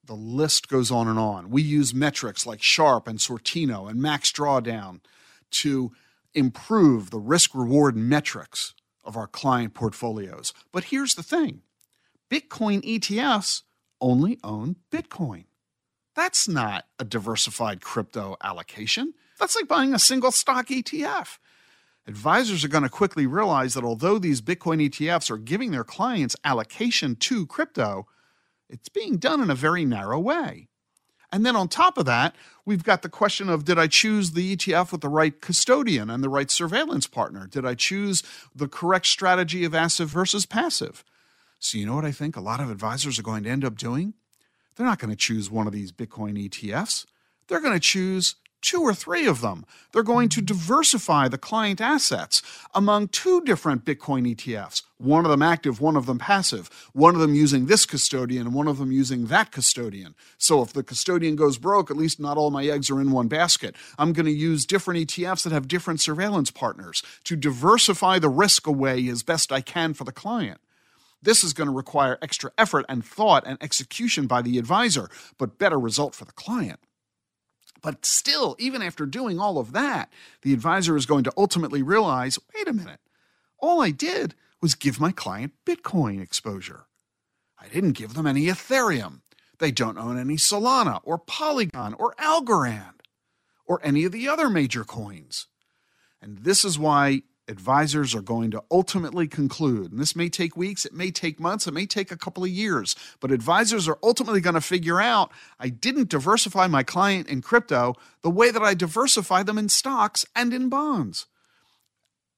The 0.05 0.13
list 0.13 0.69
goes 0.69 0.91
on 0.91 1.07
and 1.07 1.17
on. 1.17 1.49
We 1.49 1.63
use 1.63 1.93
metrics 1.93 2.45
like 2.45 2.61
Sharpe 2.61 3.07
and 3.07 3.19
Sortino 3.19 3.89
and 3.89 4.01
Max 4.01 4.31
Drawdown 4.31 5.01
to 5.51 5.91
improve 6.35 7.09
the 7.09 7.19
risk 7.19 7.55
reward 7.55 7.95
metrics 7.95 8.75
of 9.03 9.17
our 9.17 9.27
client 9.27 9.73
portfolios. 9.73 10.53
But 10.71 10.85
here's 10.85 11.15
the 11.15 11.23
thing 11.23 11.61
Bitcoin 12.29 12.83
ETFs 12.83 13.63
only 13.99 14.39
own 14.43 14.75
Bitcoin. 14.91 15.45
That's 16.15 16.47
not 16.47 16.85
a 16.97 17.05
diversified 17.05 17.81
crypto 17.81 18.35
allocation. 18.43 19.13
That's 19.39 19.55
like 19.55 19.67
buying 19.67 19.93
a 19.93 19.99
single 19.99 20.31
stock 20.31 20.67
ETF. 20.67 21.37
Advisors 22.07 22.65
are 22.65 22.69
going 22.69 22.83
to 22.83 22.89
quickly 22.89 23.27
realize 23.27 23.73
that 23.73 23.83
although 23.83 24.17
these 24.17 24.41
Bitcoin 24.41 24.89
ETFs 24.89 25.29
are 25.29 25.37
giving 25.37 25.71
their 25.71 25.83
clients 25.83 26.35
allocation 26.43 27.15
to 27.15 27.45
crypto, 27.45 28.07
it's 28.69 28.89
being 28.89 29.17
done 29.17 29.41
in 29.41 29.49
a 29.49 29.55
very 29.55 29.85
narrow 29.85 30.19
way. 30.19 30.69
And 31.31 31.45
then 31.45 31.55
on 31.55 31.67
top 31.67 31.97
of 31.97 32.05
that, 32.05 32.35
we've 32.65 32.83
got 32.83 33.03
the 33.03 33.09
question 33.09 33.49
of 33.49 33.63
did 33.63 33.77
I 33.77 33.87
choose 33.87 34.31
the 34.31 34.55
ETF 34.55 34.91
with 34.91 35.01
the 35.01 35.09
right 35.09 35.39
custodian 35.39 36.09
and 36.09 36.23
the 36.23 36.29
right 36.29 36.49
surveillance 36.49 37.05
partner? 37.05 37.45
Did 37.45 37.65
I 37.65 37.75
choose 37.75 38.23
the 38.55 38.67
correct 38.67 39.05
strategy 39.05 39.63
of 39.63 39.75
active 39.75 40.09
versus 40.09 40.45
passive? 40.45 41.03
So, 41.59 41.77
you 41.77 41.85
know 41.85 41.95
what 41.95 42.05
I 42.05 42.11
think 42.11 42.35
a 42.35 42.41
lot 42.41 42.59
of 42.59 42.71
advisors 42.71 43.19
are 43.19 43.23
going 43.23 43.43
to 43.43 43.49
end 43.49 43.63
up 43.63 43.77
doing? 43.77 44.13
They're 44.79 44.87
not 44.87 44.99
going 44.99 45.09
to 45.09 45.17
choose 45.17 45.51
one 45.51 45.67
of 45.67 45.73
these 45.73 45.91
Bitcoin 45.91 46.41
ETFs. 46.47 47.05
They're 47.49 47.59
going 47.59 47.73
to 47.73 47.81
choose 47.81 48.35
two 48.61 48.81
or 48.81 48.93
three 48.93 49.27
of 49.27 49.41
them. 49.41 49.65
They're 49.91 50.03
going 50.03 50.29
to 50.29 50.41
diversify 50.41 51.27
the 51.27 51.37
client 51.37 51.81
assets 51.81 52.41
among 52.73 53.09
two 53.09 53.41
different 53.41 53.83
Bitcoin 53.83 54.33
ETFs, 54.33 54.83
one 54.97 55.25
of 55.25 55.31
them 55.31 55.41
active, 55.41 55.81
one 55.81 55.97
of 55.97 56.05
them 56.05 56.17
passive, 56.17 56.69
one 56.93 57.13
of 57.13 57.19
them 57.19 57.35
using 57.35 57.65
this 57.65 57.85
custodian 57.85 58.47
and 58.47 58.55
one 58.55 58.69
of 58.69 58.77
them 58.77 58.89
using 58.89 59.25
that 59.25 59.51
custodian. 59.51 60.15
So 60.37 60.61
if 60.61 60.71
the 60.71 60.81
custodian 60.81 61.35
goes 61.35 61.57
broke, 61.57 61.91
at 61.91 61.97
least 61.97 62.17
not 62.17 62.37
all 62.37 62.49
my 62.49 62.65
eggs 62.65 62.89
are 62.89 63.01
in 63.01 63.11
one 63.11 63.27
basket. 63.27 63.75
I'm 63.97 64.13
going 64.13 64.27
to 64.27 64.31
use 64.31 64.65
different 64.65 65.09
ETFs 65.09 65.43
that 65.43 65.51
have 65.51 65.67
different 65.67 65.99
surveillance 65.99 66.51
partners 66.51 67.03
to 67.25 67.35
diversify 67.35 68.19
the 68.19 68.29
risk 68.29 68.65
away 68.65 69.05
as 69.09 69.23
best 69.23 69.51
I 69.51 69.59
can 69.59 69.93
for 69.93 70.05
the 70.05 70.13
client. 70.13 70.61
This 71.21 71.43
is 71.43 71.53
going 71.53 71.67
to 71.67 71.75
require 71.75 72.17
extra 72.21 72.51
effort 72.57 72.85
and 72.87 73.03
thought 73.03 73.45
and 73.45 73.57
execution 73.61 74.27
by 74.27 74.41
the 74.41 74.57
advisor, 74.57 75.09
but 75.37 75.57
better 75.57 75.79
result 75.79 76.15
for 76.15 76.25
the 76.25 76.31
client. 76.31 76.79
But 77.81 78.05
still, 78.05 78.55
even 78.59 78.81
after 78.81 79.05
doing 79.05 79.39
all 79.39 79.57
of 79.57 79.71
that, 79.73 80.11
the 80.41 80.53
advisor 80.53 80.95
is 80.97 81.05
going 81.05 81.23
to 81.25 81.33
ultimately 81.37 81.81
realize 81.81 82.39
wait 82.53 82.67
a 82.67 82.73
minute, 82.73 82.99
all 83.59 83.81
I 83.81 83.91
did 83.91 84.35
was 84.61 84.75
give 84.75 84.99
my 84.99 85.11
client 85.11 85.53
Bitcoin 85.65 86.21
exposure. 86.21 86.85
I 87.59 87.67
didn't 87.67 87.93
give 87.93 88.13
them 88.13 88.27
any 88.27 88.45
Ethereum. 88.45 89.21
They 89.59 89.71
don't 89.71 89.97
own 89.97 90.17
any 90.17 90.35
Solana 90.35 91.01
or 91.03 91.17
Polygon 91.17 91.93
or 91.95 92.15
Algorand 92.15 93.01
or 93.65 93.79
any 93.83 94.05
of 94.05 94.11
the 94.11 94.27
other 94.27 94.49
major 94.49 94.83
coins. 94.83 95.47
And 96.21 96.39
this 96.39 96.65
is 96.65 96.79
why 96.79 97.23
advisors 97.49 98.13
are 98.13 98.21
going 98.21 98.51
to 98.51 98.63
ultimately 98.69 99.27
conclude, 99.27 99.91
and 99.91 99.99
this 99.99 100.15
may 100.15 100.29
take 100.29 100.55
weeks, 100.55 100.85
it 100.85 100.93
may 100.93 101.11
take 101.11 101.39
months, 101.39 101.67
it 101.67 101.73
may 101.73 101.85
take 101.85 102.11
a 102.11 102.17
couple 102.17 102.43
of 102.43 102.49
years, 102.49 102.95
but 103.19 103.31
advisors 103.31 103.87
are 103.87 103.97
ultimately 104.03 104.41
going 104.41 104.53
to 104.53 104.61
figure 104.61 105.01
out 105.01 105.31
I 105.59 105.69
didn't 105.69 106.09
diversify 106.09 106.67
my 106.67 106.83
client 106.83 107.27
in 107.27 107.41
crypto 107.41 107.95
the 108.21 108.29
way 108.29 108.51
that 108.51 108.61
I 108.61 108.73
diversify 108.73 109.43
them 109.43 109.57
in 109.57 109.69
stocks 109.69 110.25
and 110.35 110.53
in 110.53 110.69
bonds. 110.69 111.25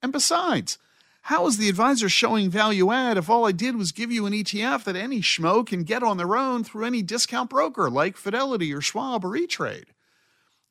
And 0.01 0.11
besides, 0.11 0.77
how 1.23 1.45
is 1.45 1.57
the 1.57 1.69
advisor 1.69 2.09
showing 2.09 2.49
value 2.49 2.91
add 2.91 3.17
if 3.17 3.29
all 3.29 3.45
I 3.45 3.51
did 3.51 3.75
was 3.75 3.91
give 3.91 4.11
you 4.11 4.25
an 4.25 4.33
ETF 4.33 4.85
that 4.85 4.95
any 4.95 5.21
schmo 5.21 5.65
can 5.65 5.83
get 5.83 6.01
on 6.01 6.17
their 6.17 6.35
own 6.35 6.63
through 6.63 6.85
any 6.85 7.03
discount 7.03 7.49
broker 7.49 7.89
like 7.89 8.17
Fidelity 8.17 8.73
or 8.73 8.81
Schwab 8.81 9.23
or 9.23 9.35
E 9.35 9.45
Trade? 9.45 9.87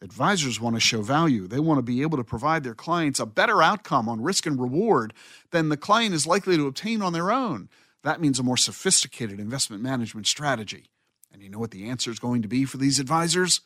Advisors 0.02 0.60
want 0.60 0.76
to 0.76 0.80
show 0.80 1.02
value. 1.02 1.46
They 1.46 1.60
want 1.60 1.78
to 1.78 1.82
be 1.82 2.00
able 2.00 2.16
to 2.16 2.24
provide 2.24 2.64
their 2.64 2.74
clients 2.74 3.20
a 3.20 3.26
better 3.26 3.62
outcome 3.62 4.08
on 4.08 4.22
risk 4.22 4.46
and 4.46 4.58
reward 4.58 5.12
than 5.50 5.68
the 5.68 5.76
client 5.76 6.14
is 6.14 6.26
likely 6.26 6.56
to 6.56 6.66
obtain 6.66 7.02
on 7.02 7.12
their 7.12 7.30
own. 7.30 7.68
That 8.02 8.20
means 8.20 8.38
a 8.38 8.42
more 8.42 8.56
sophisticated 8.56 9.38
investment 9.38 9.82
management 9.82 10.26
strategy. 10.26 10.86
And 11.32 11.42
you 11.42 11.50
know 11.50 11.58
what 11.58 11.70
the 11.70 11.88
answer 11.88 12.10
is 12.10 12.18
going 12.18 12.40
to 12.42 12.48
be 12.48 12.64
for 12.64 12.78
these 12.78 12.98
advisors? 12.98 13.60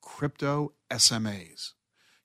Crypto 0.00 0.72
SMAs. 0.90 1.74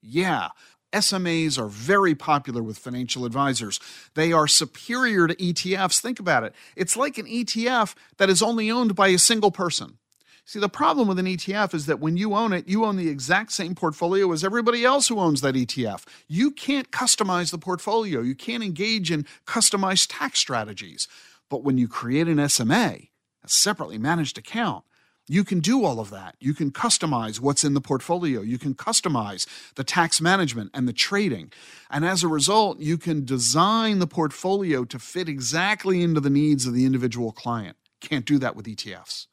Yeah, 0.01 0.49
SMAs 0.91 1.59
are 1.59 1.67
very 1.67 2.15
popular 2.15 2.63
with 2.63 2.77
financial 2.77 3.23
advisors. 3.25 3.79
They 4.15 4.33
are 4.33 4.47
superior 4.47 5.27
to 5.27 5.35
ETFs. 5.35 5.99
Think 5.99 6.19
about 6.19 6.43
it. 6.43 6.55
It's 6.75 6.97
like 6.97 7.17
an 7.17 7.27
ETF 7.27 7.93
that 8.17 8.29
is 8.29 8.41
only 8.41 8.71
owned 8.71 8.95
by 8.95 9.09
a 9.09 9.19
single 9.19 9.51
person. 9.51 9.99
See, 10.47 10.59
the 10.59 10.69
problem 10.69 11.09
with 11.09 11.19
an 11.19 11.25
ETF 11.25 11.73
is 11.73 11.87
that 11.87 11.99
when 11.99 12.15
you 12.15 12.33
own 12.33 12.53
it, 12.53 12.69
you 12.69 12.85
own 12.85 12.95
the 12.95 13.09
exact 13.09 13.51
same 13.51 13.75
portfolio 13.75 14.31
as 14.31 14.45
everybody 14.45 14.85
else 14.85 15.09
who 15.09 15.19
owns 15.19 15.41
that 15.41 15.55
ETF. 15.55 16.05
You 16.29 16.51
can't 16.51 16.89
customize 16.89 17.51
the 17.51 17.57
portfolio, 17.57 18.21
you 18.21 18.33
can't 18.33 18.63
engage 18.63 19.11
in 19.11 19.25
customized 19.45 20.07
tax 20.17 20.39
strategies. 20.39 21.09
But 21.49 21.65
when 21.65 21.77
you 21.77 21.89
create 21.89 22.29
an 22.29 22.47
SMA, 22.47 22.95
a 23.43 23.49
separately 23.49 23.97
managed 23.97 24.37
account, 24.37 24.85
you 25.27 25.43
can 25.43 25.59
do 25.59 25.83
all 25.83 25.99
of 25.99 26.11
that. 26.11 26.35
You 26.39 26.53
can 26.53 26.71
customize 26.71 27.41
what's 27.41 27.65
in 27.65 27.73
the 27.73 27.81
portfolio. 27.81 28.39
You 28.39 28.57
can 28.57 28.73
customize 28.73 29.45
the 29.75 29.83
tax 29.83 30.21
management 30.21 30.71
and 30.73 30.87
the 30.87 30.93
trading. 30.93 31.51
And 31.89 32.05
as 32.05 32.23
a 32.23 32.29
result, 32.29 32.79
you 32.79 32.97
can 32.97 33.25
design 33.25 33.99
the 33.99 34.07
portfolio 34.07 34.85
to 34.85 34.97
fit 34.97 35.27
exactly 35.27 36.01
into 36.01 36.21
the 36.21 36.29
needs 36.29 36.65
of 36.65 36.73
the 36.73 36.85
individual 36.85 37.33
client. 37.33 37.75
Can't 37.99 38.25
do 38.25 38.37
that 38.37 38.55
with 38.55 38.65
ETFs. 38.65 39.27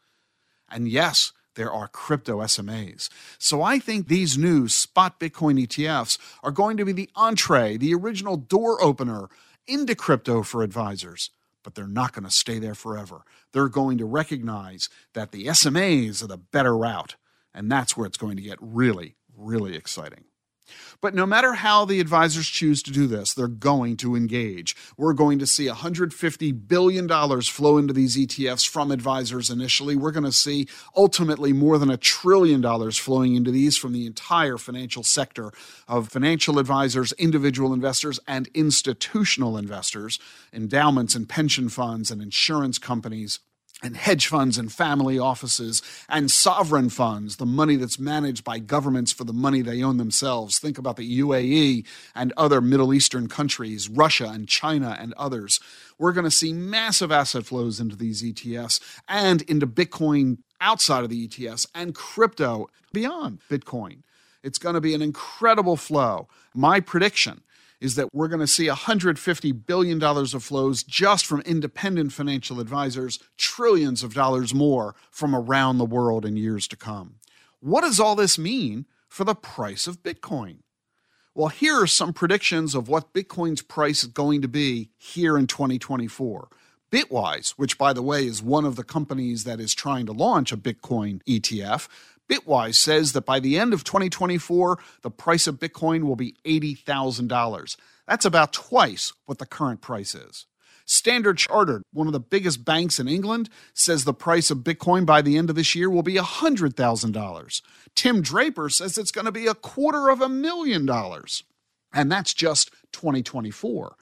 And 0.75 0.89
yes, 0.89 1.33
there 1.55 1.73
are 1.73 1.89
crypto 1.89 2.41
SMAs. 2.41 3.09
So 3.39 3.63
I 3.63 3.79
think 3.79 4.09
these 4.09 4.37
new 4.37 4.69
spot 4.69 5.19
Bitcoin 5.19 5.65
ETFs 5.67 6.19
are 6.43 6.51
going 6.51 6.77
to 6.77 6.85
be 6.85 6.93
the 6.93 7.09
entree, 7.15 7.79
the 7.79 7.95
original 7.95 8.37
door 8.37 8.83
opener 8.83 9.29
into 9.67 9.95
crypto 9.95 10.43
for 10.43 10.63
advisors 10.63 11.31
but 11.65 11.75
they're 11.75 11.89
not 11.89 12.13
going 12.13 12.25
to 12.25 12.31
stay 12.31 12.61
there 12.61 12.75
forever. 12.77 13.23
They're 13.53 13.69
going 13.69 13.99
to 13.99 14.05
recognize 14.05 14.89
that 15.15 15.33
the 15.33 15.47
SMAs 15.47 16.23
are 16.23 16.29
the 16.29 16.37
better 16.37 16.77
route, 16.77 17.17
and 17.53 17.73
that's 17.73 17.97
where 17.97 18.07
it's 18.07 18.19
going 18.19 18.37
to 18.37 18.43
get 18.43 18.59
really, 18.61 19.17
really 19.37 19.75
exciting. 19.75 20.25
But 21.01 21.15
no 21.15 21.27
matter 21.27 21.55
how 21.55 21.85
the 21.85 22.01
advisors 22.01 22.47
choose 22.47 22.83
to 22.85 22.91
do 22.91 23.07
this, 23.07 23.35
they're 23.35 23.49
going 23.49 23.97
to 23.99 24.17
engage. 24.17 24.75
We're 24.97 25.13
going 25.13 25.39
to 25.39 25.47
see 25.47 25.67
$150 25.67 26.69
billion 26.69 27.09
flow 27.43 27.79
into 27.79 27.93
these 27.93 28.17
ETFs 28.17 28.67
from 28.67 28.91
advisors 28.91 29.51
initially. 29.51 29.97
We're 29.97 30.13
going 30.13 30.25
to 30.25 30.33
see 30.33 30.67
ultimately 30.97 31.53
more 31.53 31.79
than 31.79 31.91
a 31.91 31.97
trillion 31.97 32.61
dollars 32.61 32.97
flowing 32.97 33.35
into 33.35 33.51
these 33.51 33.77
from 33.77 33.93
the 33.93 34.07
entire 34.07 34.57
financial 34.57 35.03
sector 35.03 35.53
of 35.87 36.09
financial 36.09 36.59
advisors, 36.59 37.13
individual 37.13 37.75
investors, 37.75 38.19
and 38.27 38.49
institutional 38.55 39.59
investors, 39.59 40.19
endowments 40.53 41.15
and 41.15 41.29
pension 41.29 41.69
funds 41.69 42.11
and 42.11 42.23
insurance 42.23 42.79
companies 42.79 43.41
and 43.85 43.99
hedge 43.99 44.27
funds 44.27 44.57
and 44.57 44.73
family 44.73 45.19
offices 45.19 45.83
and 46.09 46.31
sovereign 46.31 46.89
funds, 46.89 47.37
the 47.37 47.45
money 47.45 47.77
that's 47.77 47.99
managed 47.99 48.43
by 48.43 48.59
governments 48.59 49.13
for 49.13 49.25
the 49.25 49.33
money 49.33 49.61
they 49.61 49.83
own 49.83 49.99
themselves. 49.99 50.59
Think 50.59 50.79
about 50.79 50.97
the 50.97 51.21
UAE 51.21 51.87
and 52.15 52.33
other 52.37 52.63
Middle 52.63 52.95
Eastern 52.95 53.29
countries, 53.29 53.89
Russia 53.89 54.31
and 54.33 54.49
China 54.49 54.97
and 54.99 55.13
others. 55.15 55.61
We're 55.99 56.13
going 56.13 56.25
to 56.25 56.31
see 56.31 56.55
massive 56.55 57.13
asset 57.13 57.45
flows 57.45 57.79
into 57.79 57.95
these 57.95 58.23
ETFs 58.23 58.81
and 59.07 59.43
into 59.43 59.67
Bitcoin 59.67 60.39
outside 60.63 61.05
of 61.05 61.11
the 61.11 61.29
ETFs 61.29 61.67
and 61.75 61.95
crypto 61.95 62.69
beyond 62.93 63.41
Bitcoin. 63.51 63.99
It's 64.43 64.59
going 64.59 64.75
to 64.75 64.81
be 64.81 64.95
an 64.95 65.03
incredible 65.03 65.77
flow. 65.77 66.29
My 66.55 66.81
prediction 66.81 67.43
is 67.85 67.97
that 67.97 68.15
we're 68.15 68.29
going 68.29 68.41
to 68.41 68.47
see 68.47 68.67
$150 68.67 69.67
billion 69.67 70.03
of 70.03 70.43
flows 70.43 70.83
just 70.83 71.27
from 71.27 71.43
independent 71.43 72.15
financial 72.15 72.59
advisors, 72.59 73.19
trillions 73.37 74.03
of 74.03 74.15
dollars 74.15 74.55
more 74.55 74.95
from 75.11 75.35
around 75.35 75.77
the 75.77 75.85
world 75.85 76.25
in 76.25 76.35
years 76.35 76.67
to 76.67 76.77
come. 76.77 77.17
What 77.61 77.83
does 77.83 78.01
all 78.01 78.17
this 78.17 78.39
mean 78.39 78.87
for 79.07 79.25
the 79.25 79.35
price 79.35 79.87
of 79.87 80.03
Bitcoin? 80.03 80.61
Well, 81.35 81.49
here 81.49 81.83
are 81.83 81.87
some 81.87 82.15
predictions 82.15 82.75
of 82.75 82.89
what 82.89 83.13
Bitcoin's 83.13 83.61
price 83.61 84.03
is 84.03 84.09
going 84.09 84.41
to 84.41 84.49
be 84.49 84.89
here 84.97 85.37
in 85.37 85.47
2024. 85.47 86.49
Bitwise, 86.91 87.51
which 87.59 87.77
by 87.77 87.93
the 87.93 88.03
way 88.03 88.25
is 88.25 88.43
one 88.43 88.65
of 88.65 88.77
the 88.77 88.85
companies 88.85 89.45
that 89.45 89.61
is 89.61 89.75
trying 89.75 90.07
to 90.07 90.13
launch 90.13 90.53
a 90.53 90.57
Bitcoin 90.57 91.23
ETF, 91.25 91.89
Bitwise 92.31 92.77
says 92.77 93.13
that 93.13 93.27
by 93.27 93.41
the 93.41 93.59
end 93.59 93.73
of 93.75 93.85
2024, 93.85 94.79
the 95.03 95.11
price 95.11 95.47
of 95.47 95.59
Bitcoin 95.59 96.05
will 96.05 96.17
be 96.17 96.37
$80,000. 96.45 97.77
That's 98.07 98.25
about 98.25 98.53
twice 98.53 99.13
what 99.27 99.39
the 99.39 99.47
current 99.47 99.81
price 99.81 100.15
is. 100.15 100.47
Standard 100.87 101.39
Chartered, 101.39 101.83
one 101.93 102.07
of 102.07 102.13
the 102.13 102.21
biggest 102.21 102.65
banks 102.65 102.99
in 102.99 103.09
England, 103.09 103.49
says 103.73 104.05
the 104.05 104.13
price 104.13 104.51
of 104.51 104.59
Bitcoin 104.59 105.07
by 105.07 105.23
the 105.23 105.39
end 105.39 105.49
of 105.49 105.57
this 105.57 105.75
year 105.75 105.89
will 105.89 106.03
be 106.03 106.17
$100,000. 106.17 107.63
Tim 107.95 108.21
Draper 108.21 108.69
says 108.69 108.99
it's 108.99 109.11
going 109.11 109.25
to 109.25 109.33
be 109.33 109.47
a 109.47 109.55
quarter 109.55 110.11
of 110.11 110.21
a 110.21 110.29
million 110.29 110.85
dollars. 110.85 111.43
And 111.93 112.13
that's 112.13 112.35
just 112.35 112.71
2024. 112.93 113.97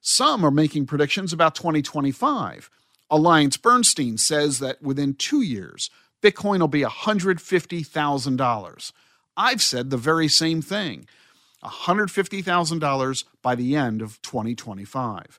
Some 0.00 0.44
are 0.44 0.50
making 0.50 0.86
predictions 0.86 1.32
about 1.32 1.54
2025. 1.56 2.70
Alliance 3.10 3.56
Bernstein 3.56 4.18
says 4.18 4.58
that 4.58 4.80
within 4.82 5.14
two 5.14 5.40
years, 5.40 5.90
Bitcoin 6.22 6.60
will 6.60 6.68
be 6.68 6.82
$150,000. 6.82 8.92
I've 9.36 9.62
said 9.62 9.90
the 9.90 9.96
very 9.96 10.28
same 10.28 10.62
thing 10.62 11.08
$150,000 11.64 13.24
by 13.42 13.54
the 13.54 13.76
end 13.76 14.02
of 14.02 14.20
2025. 14.22 15.38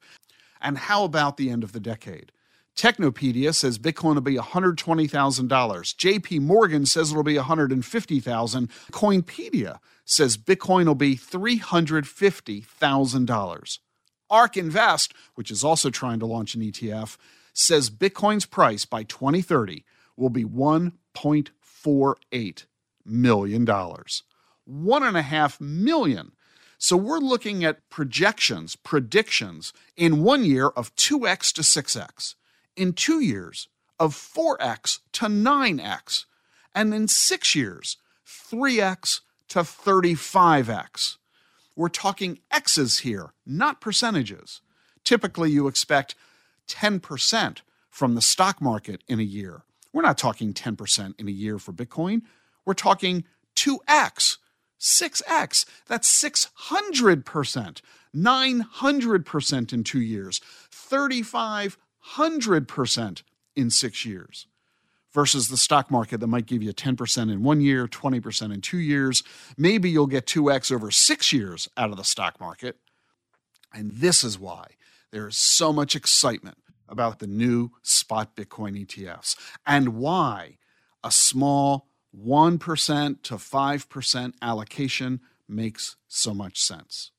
And 0.61 0.77
how 0.77 1.03
about 1.03 1.37
the 1.37 1.49
end 1.49 1.63
of 1.63 1.71
the 1.71 1.79
decade? 1.79 2.31
Techopedia 2.75 3.51
says 3.53 3.79
Bitcoin 3.79 4.15
will 4.15 4.21
be 4.21 4.37
$120,000. 4.37 5.47
JP 5.47 6.41
Morgan 6.41 6.85
says 6.85 7.11
it'll 7.11 7.23
be 7.23 7.35
$150,000. 7.35 8.69
Coinpedia 8.91 9.79
says 10.05 10.37
Bitcoin 10.37 10.85
will 10.85 10.95
be 10.95 11.17
$350,000. 11.17 13.79
ARK 14.29 14.57
Invest, 14.57 15.13
which 15.35 15.51
is 15.51 15.63
also 15.63 15.89
trying 15.89 16.19
to 16.19 16.25
launch 16.25 16.55
an 16.55 16.61
ETF, 16.61 17.15
says 17.53 17.89
Bitcoin's 17.89 18.45
price 18.45 18.83
by 18.85 19.03
2030 19.03 19.85
will 20.19 20.29
be 20.29 20.43
$1.48 20.43 22.65
million. 23.05 23.65
One 24.65 25.03
and 25.03 25.15
a 25.17 25.21
half 25.21 25.61
million. 25.61 26.31
So 26.77 26.95
we're 26.95 27.19
looking 27.19 27.65
at 27.65 27.89
projections, 27.89 28.75
predictions 28.75 29.73
in 29.97 30.23
one 30.23 30.45
year 30.45 30.67
of 30.67 30.95
2x 30.95 31.51
to 31.53 31.61
6x, 31.61 32.35
in 32.75 32.93
two 32.93 33.19
years 33.19 33.67
of 33.99 34.15
4x 34.15 34.99
to 35.13 35.25
9x, 35.25 36.25
and 36.73 36.93
in 36.93 37.07
six 37.07 37.55
years, 37.55 37.97
3x 38.25 39.21
to 39.49 39.59
35x. 39.59 41.17
We're 41.75 41.89
talking 41.89 42.39
x's 42.51 42.99
here, 42.99 43.33
not 43.45 43.81
percentages. 43.81 44.61
Typically, 45.03 45.51
you 45.51 45.67
expect 45.67 46.15
10% 46.67 47.61
from 47.89 48.15
the 48.15 48.21
stock 48.21 48.61
market 48.61 49.03
in 49.07 49.19
a 49.19 49.23
year. 49.23 49.63
We're 49.93 50.03
not 50.03 50.17
talking 50.17 50.53
10% 50.53 51.19
in 51.19 51.27
a 51.27 51.31
year 51.31 51.59
for 51.59 51.73
Bitcoin. 51.73 52.21
We're 52.65 52.73
talking 52.73 53.25
2x, 53.55 54.37
6x. 54.79 55.65
That's 55.87 56.23
600%, 56.23 57.81
900% 58.15 59.73
in 59.73 59.83
two 59.83 60.01
years, 60.01 60.39
3,500% 60.71 63.23
in 63.55 63.69
six 63.69 64.05
years. 64.05 64.47
Versus 65.11 65.47
the 65.47 65.57
stock 65.57 65.89
market 65.89 66.19
that 66.19 66.27
might 66.27 66.45
give 66.45 66.61
you 66.61 66.71
10% 66.71 67.31
in 67.31 67.41
one 67.41 67.61
year, 67.61 67.87
20% 67.87 68.53
in 68.53 68.61
two 68.61 68.77
years. 68.77 69.23
Maybe 69.57 69.89
you'll 69.89 70.05
get 70.05 70.27
2x 70.27 70.71
over 70.71 70.91
six 70.91 71.33
years 71.33 71.67
out 71.75 71.89
of 71.89 71.97
the 71.97 72.03
stock 72.03 72.39
market. 72.39 72.77
And 73.73 73.91
this 73.91 74.23
is 74.23 74.37
why 74.37 74.67
there 75.11 75.27
is 75.27 75.35
so 75.35 75.73
much 75.73 75.95
excitement 75.95 76.58
about 76.89 77.19
the 77.19 77.27
new 77.27 77.71
spot 77.81 78.35
Bitcoin 78.35 78.85
ETFs 78.85 79.35
and 79.65 79.95
why 79.95 80.57
a 81.03 81.11
small 81.11 81.87
1% 82.17 83.23
to 83.23 83.35
5% 83.35 84.33
allocation 84.41 85.21
makes 85.47 85.95
so 86.07 86.33
much 86.33 86.59
sense. 86.59 87.11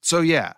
So, 0.00 0.20
yeah, 0.20 0.54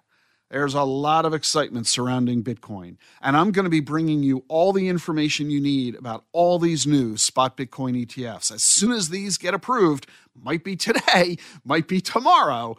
there's 0.50 0.74
a 0.74 0.82
lot 0.82 1.24
of 1.24 1.34
excitement 1.34 1.88
surrounding 1.88 2.44
Bitcoin, 2.44 2.98
and 3.20 3.36
I'm 3.36 3.50
going 3.50 3.64
to 3.64 3.70
be 3.70 3.80
bringing 3.80 4.22
you 4.22 4.44
all 4.48 4.72
the 4.72 4.88
information 4.88 5.50
you 5.50 5.60
need 5.60 5.96
about 5.96 6.24
all 6.32 6.58
these 6.58 6.86
new 6.86 7.16
spot 7.16 7.56
Bitcoin 7.56 8.06
ETFs. 8.06 8.52
As 8.52 8.62
soon 8.62 8.92
as 8.92 9.08
these 9.08 9.38
get 9.38 9.54
approved, 9.54 10.06
might 10.40 10.62
be 10.62 10.76
today, 10.76 11.38
might 11.64 11.88
be 11.88 12.00
tomorrow, 12.00 12.76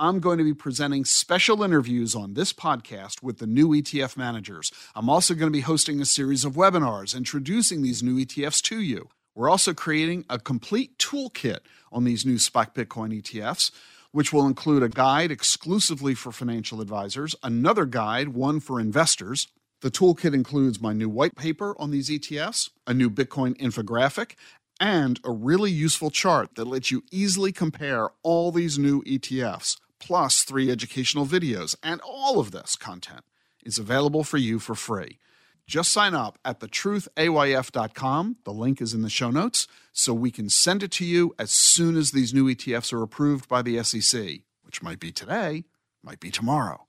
I'm 0.00 0.20
going 0.20 0.38
to 0.38 0.44
be 0.44 0.54
presenting 0.54 1.04
special 1.04 1.64
interviews 1.64 2.14
on 2.14 2.34
this 2.34 2.52
podcast 2.52 3.20
with 3.20 3.38
the 3.38 3.48
new 3.48 3.70
ETF 3.70 4.16
managers. 4.16 4.70
I'm 4.94 5.10
also 5.10 5.34
going 5.34 5.50
to 5.50 5.56
be 5.56 5.62
hosting 5.62 6.00
a 6.00 6.04
series 6.04 6.44
of 6.44 6.52
webinars 6.52 7.16
introducing 7.16 7.82
these 7.82 8.00
new 8.00 8.24
ETFs 8.24 8.62
to 8.62 8.80
you. 8.80 9.08
We're 9.34 9.50
also 9.50 9.74
creating 9.74 10.24
a 10.30 10.38
complete 10.38 10.96
toolkit 10.98 11.58
on 11.90 12.04
these 12.04 12.24
new 12.24 12.38
spot 12.38 12.76
Bitcoin 12.76 13.20
ETFs, 13.20 13.72
which 14.12 14.32
will 14.32 14.46
include 14.46 14.84
a 14.84 14.88
guide 14.88 15.32
exclusively 15.32 16.14
for 16.14 16.30
financial 16.30 16.80
advisors, 16.80 17.34
another 17.42 17.84
guide, 17.84 18.28
one 18.28 18.60
for 18.60 18.78
investors. 18.78 19.48
The 19.80 19.90
toolkit 19.90 20.32
includes 20.32 20.80
my 20.80 20.92
new 20.92 21.08
white 21.08 21.34
paper 21.34 21.74
on 21.76 21.90
these 21.90 22.08
ETFs, 22.08 22.70
a 22.86 22.94
new 22.94 23.10
Bitcoin 23.10 23.56
infographic, 23.56 24.36
and 24.78 25.18
a 25.24 25.32
really 25.32 25.72
useful 25.72 26.12
chart 26.12 26.54
that 26.54 26.68
lets 26.68 26.92
you 26.92 27.02
easily 27.10 27.50
compare 27.50 28.10
all 28.22 28.52
these 28.52 28.78
new 28.78 29.02
ETFs 29.02 29.76
plus 29.98 30.42
three 30.42 30.70
educational 30.70 31.26
videos. 31.26 31.76
And 31.82 32.00
all 32.02 32.38
of 32.38 32.50
this 32.50 32.76
content 32.76 33.24
is 33.64 33.78
available 33.78 34.24
for 34.24 34.36
you 34.36 34.58
for 34.58 34.74
free. 34.74 35.18
Just 35.66 35.92
sign 35.92 36.14
up 36.14 36.38
at 36.44 36.60
thetruthayf.com. 36.60 38.36
The 38.44 38.52
link 38.52 38.80
is 38.80 38.94
in 38.94 39.02
the 39.02 39.10
show 39.10 39.30
notes 39.30 39.68
so 39.92 40.14
we 40.14 40.30
can 40.30 40.48
send 40.48 40.82
it 40.82 40.90
to 40.92 41.04
you 41.04 41.34
as 41.38 41.50
soon 41.50 41.96
as 41.96 42.10
these 42.10 42.32
new 42.32 42.46
ETFs 42.46 42.92
are 42.92 43.02
approved 43.02 43.48
by 43.48 43.60
the 43.60 43.82
SEC, 43.82 44.40
which 44.62 44.82
might 44.82 44.98
be 44.98 45.12
today, 45.12 45.64
might 46.02 46.20
be 46.20 46.30
tomorrow. 46.30 46.86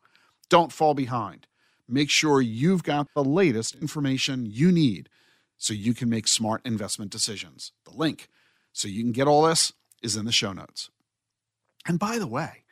Don't 0.47 0.71
fall 0.71 0.93
behind. 0.93 1.45
Make 1.89 2.09
sure 2.09 2.39
you've 2.39 2.83
got 2.83 3.07
the 3.15 3.23
latest 3.23 3.75
information 3.75 4.45
you 4.45 4.71
need 4.71 5.09
so 5.57 5.73
you 5.73 5.93
can 5.93 6.09
make 6.09 6.27
smart 6.27 6.61
investment 6.63 7.11
decisions. 7.11 7.73
The 7.83 7.97
link 7.97 8.29
so 8.71 8.87
you 8.87 9.03
can 9.03 9.11
get 9.11 9.27
all 9.27 9.43
this 9.43 9.73
is 10.01 10.15
in 10.15 10.25
the 10.25 10.31
show 10.31 10.53
notes. 10.53 10.89
And 11.85 11.99
by 11.99 12.17
the 12.17 12.27
way, 12.27 12.63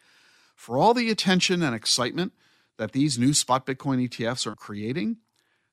for 0.58 0.78
all 0.78 0.94
the 0.94 1.10
attention 1.10 1.62
and 1.62 1.74
excitement 1.74 2.34
that 2.78 2.92
these 2.92 3.18
new 3.18 3.34
spot 3.34 3.66
Bitcoin 3.66 4.10
ETFs 4.10 4.46
are 4.46 4.56
creating, 4.56 5.18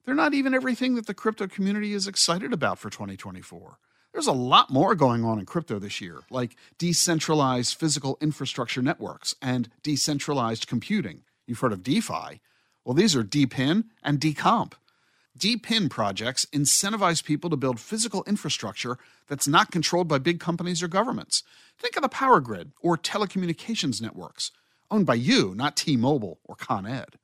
they're 0.04 0.14
not 0.14 0.34
even 0.34 0.54
everything 0.54 0.94
that 0.94 1.06
the 1.06 1.14
crypto 1.14 1.48
community 1.48 1.94
is 1.94 2.06
excited 2.06 2.52
about 2.52 2.78
for 2.78 2.90
2024. 2.90 3.78
There's 4.12 4.26
a 4.28 4.32
lot 4.32 4.70
more 4.70 4.94
going 4.94 5.24
on 5.24 5.40
in 5.40 5.46
crypto 5.46 5.78
this 5.78 6.00
year, 6.00 6.20
like 6.30 6.54
decentralized 6.78 7.76
physical 7.76 8.18
infrastructure 8.20 8.82
networks 8.82 9.34
and 9.42 9.70
decentralized 9.82 10.68
computing. 10.68 11.22
You've 11.46 11.58
heard 11.58 11.72
of 11.72 11.82
DeFi. 11.82 12.40
Well, 12.84 12.94
these 12.94 13.16
are 13.16 13.24
DePIN 13.24 13.84
and 14.02 14.20
Decomp. 14.20 14.74
DePIN 15.36 15.90
projects 15.90 16.46
incentivize 16.54 17.24
people 17.24 17.50
to 17.50 17.56
build 17.56 17.80
physical 17.80 18.22
infrastructure 18.24 18.98
that's 19.28 19.48
not 19.48 19.72
controlled 19.72 20.06
by 20.06 20.18
big 20.18 20.38
companies 20.38 20.82
or 20.82 20.88
governments. 20.88 21.42
Think 21.76 21.96
of 21.96 22.02
the 22.02 22.08
power 22.08 22.38
grid 22.38 22.72
or 22.80 22.96
telecommunications 22.96 24.00
networks, 24.00 24.52
owned 24.94 25.06
by 25.06 25.14
you, 25.14 25.54
not 25.56 25.76
T 25.76 25.96
Mobile 25.96 26.38
or 26.44 26.54
Con 26.54 26.86
Ed. 26.86 27.18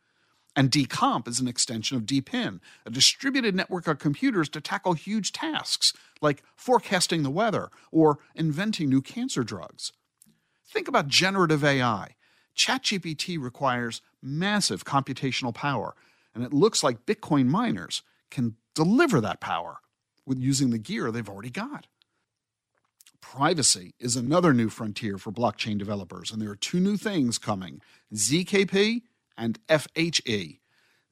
And 0.57 0.71
DComp 0.71 1.29
is 1.29 1.39
an 1.39 1.47
extension 1.47 1.97
of 1.97 2.05
DePIN, 2.05 2.61
a 2.85 2.91
distributed 2.91 3.55
network 3.55 3.87
of 3.87 4.01
computers 4.01 4.49
to 4.49 4.61
tackle 4.61 4.95
huge 4.95 5.33
tasks 5.33 5.93
like 6.21 6.43
forecasting 6.57 7.23
the 7.23 7.31
weather 7.31 7.71
or 7.93 8.19
inventing 8.35 8.89
new 8.89 9.01
cancer 9.01 9.45
drugs. 9.45 9.93
Think 10.67 10.89
about 10.89 11.07
generative 11.07 11.65
AI. 11.65 12.17
ChatGPT 12.57 13.41
requires 13.41 14.03
massive 14.21 14.85
computational 14.85 15.55
power, 15.55 15.95
and 16.35 16.43
it 16.43 16.53
looks 16.53 16.83
like 16.83 17.07
Bitcoin 17.07 17.47
miners 17.47 18.03
can 18.31 18.57
deliver 18.75 19.21
that 19.21 19.41
power 19.41 19.79
with 20.27 20.39
using 20.39 20.71
the 20.71 20.79
gear 20.79 21.13
they've 21.13 21.29
already 21.29 21.51
got. 21.51 21.87
Privacy 23.21 23.95
is 24.01 24.17
another 24.17 24.53
new 24.53 24.69
frontier 24.69 25.19
for 25.19 25.31
blockchain 25.31 25.79
developers, 25.79 26.31
and 26.31 26.41
there 26.41 26.51
are 26.51 26.57
two 26.57 26.81
new 26.81 26.97
things 26.97 27.39
coming 27.39 27.81
ZKP 28.15 29.03
and 29.37 29.59
FHE, 29.69 30.59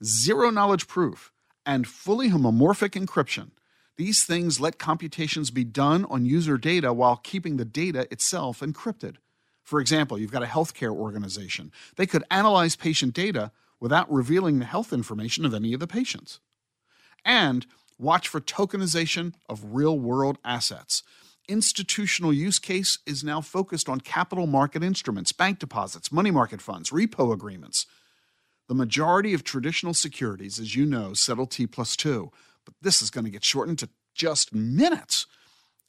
zero 0.02 0.50
knowledge 0.50 0.88
proof, 0.88 1.32
and 1.64 1.86
fully 1.86 2.30
homomorphic 2.30 2.90
encryption. 2.90 3.50
These 3.96 4.24
things 4.24 4.60
let 4.60 4.78
computations 4.78 5.50
be 5.50 5.64
done 5.64 6.04
on 6.06 6.24
user 6.24 6.56
data 6.56 6.92
while 6.92 7.16
keeping 7.16 7.56
the 7.56 7.64
data 7.64 8.06
itself 8.10 8.60
encrypted. 8.60 9.16
For 9.62 9.80
example, 9.80 10.18
you've 10.18 10.32
got 10.32 10.42
a 10.42 10.46
healthcare 10.46 10.94
organization. 10.94 11.72
They 11.96 12.06
could 12.06 12.24
analyze 12.30 12.74
patient 12.74 13.12
data 13.12 13.50
without 13.80 14.10
revealing 14.10 14.58
the 14.58 14.64
health 14.64 14.92
information 14.92 15.44
of 15.44 15.52
any 15.52 15.72
of 15.74 15.80
the 15.80 15.86
patients. 15.86 16.40
And 17.24 17.66
watch 17.98 18.28
for 18.28 18.40
tokenization 18.40 19.34
of 19.48 19.74
real 19.74 19.98
world 19.98 20.38
assets. 20.44 21.02
Institutional 21.48 22.30
use 22.30 22.58
case 22.58 22.98
is 23.06 23.24
now 23.24 23.40
focused 23.40 23.88
on 23.88 24.02
capital 24.02 24.46
market 24.46 24.84
instruments, 24.84 25.32
bank 25.32 25.58
deposits, 25.58 26.12
money 26.12 26.30
market 26.30 26.60
funds, 26.60 26.90
repo 26.90 27.32
agreements. 27.32 27.86
The 28.68 28.74
majority 28.74 29.32
of 29.32 29.44
traditional 29.44 29.94
securities, 29.94 30.60
as 30.60 30.76
you 30.76 30.84
know, 30.84 31.14
settle 31.14 31.46
T 31.46 31.66
plus 31.66 31.96
two, 31.96 32.30
but 32.66 32.74
this 32.82 33.00
is 33.00 33.08
going 33.08 33.24
to 33.24 33.30
get 33.30 33.44
shortened 33.44 33.78
to 33.78 33.88
just 34.14 34.54
minutes. 34.54 35.26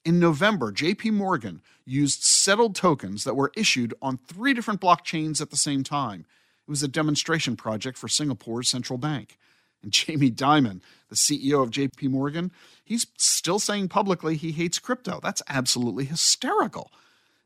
In 0.05 0.17
November, 0.17 0.71
JP 0.71 1.11
Morgan 1.11 1.61
used 1.85 2.23
settled 2.23 2.73
tokens 2.73 3.25
that 3.25 3.35
were 3.35 3.51
issued 3.57 3.93
on 4.01 4.15
three 4.17 4.53
different 4.53 4.79
blockchains 4.79 5.41
at 5.41 5.49
the 5.49 5.57
same 5.57 5.83
time. 5.83 6.21
It 6.65 6.71
was 6.71 6.83
a 6.83 6.87
demonstration 6.87 7.57
project 7.57 7.97
for 7.97 8.07
Singapore's 8.07 8.69
central 8.69 8.97
bank. 8.97 9.37
And 9.81 9.91
Jamie 9.91 10.31
Dimon, 10.31 10.81
the 11.09 11.15
CEO 11.15 11.63
of 11.63 11.71
JP 11.71 12.09
Morgan, 12.09 12.51
he's 12.83 13.07
still 13.17 13.59
saying 13.59 13.89
publicly 13.89 14.35
he 14.35 14.51
hates 14.51 14.79
crypto. 14.79 15.19
That's 15.21 15.41
absolutely 15.47 16.05
hysterical, 16.05 16.91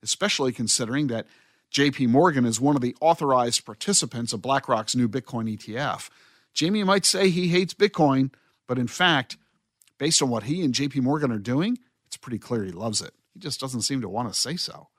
especially 0.02 0.52
considering 0.52 1.08
that 1.08 1.28
JP 1.72 2.10
Morgan 2.10 2.46
is 2.46 2.62
one 2.62 2.76
of 2.76 2.82
the 2.82 2.96
authorized 3.02 3.65
participants 3.65 4.32
of 4.32 4.41
BlackRock's 4.41 4.96
new 4.96 5.10
Bitcoin 5.10 5.58
ETF. 5.58 6.10
Jamie 6.54 6.84
might 6.84 7.06
say 7.06 7.30
he 7.30 7.48
hates 7.48 7.74
Bitcoin, 7.74 8.32
but 8.67 8.78
in 8.78 8.88
fact, 8.88 9.38
based 9.98 10.22
on 10.22 10.30
what 10.30 10.43
he 10.43 10.63
and 10.63 10.74
JP 10.74 11.02
Morgan 11.02 11.32
are 11.32 11.39
doing, 11.39 11.80
it's 12.06 12.17
pretty 12.17 12.38
clear 12.38 12.63
he 12.63 12.72
loves 12.72 13.02
it. 13.02 13.13
He 13.34 13.39
just 13.39 13.60
doesn't 13.60 13.82
seem 13.82 14.02
to 14.02 14.10
want 14.10 14.32
to 14.32 14.39
say 14.39 14.56
so. 14.56 14.89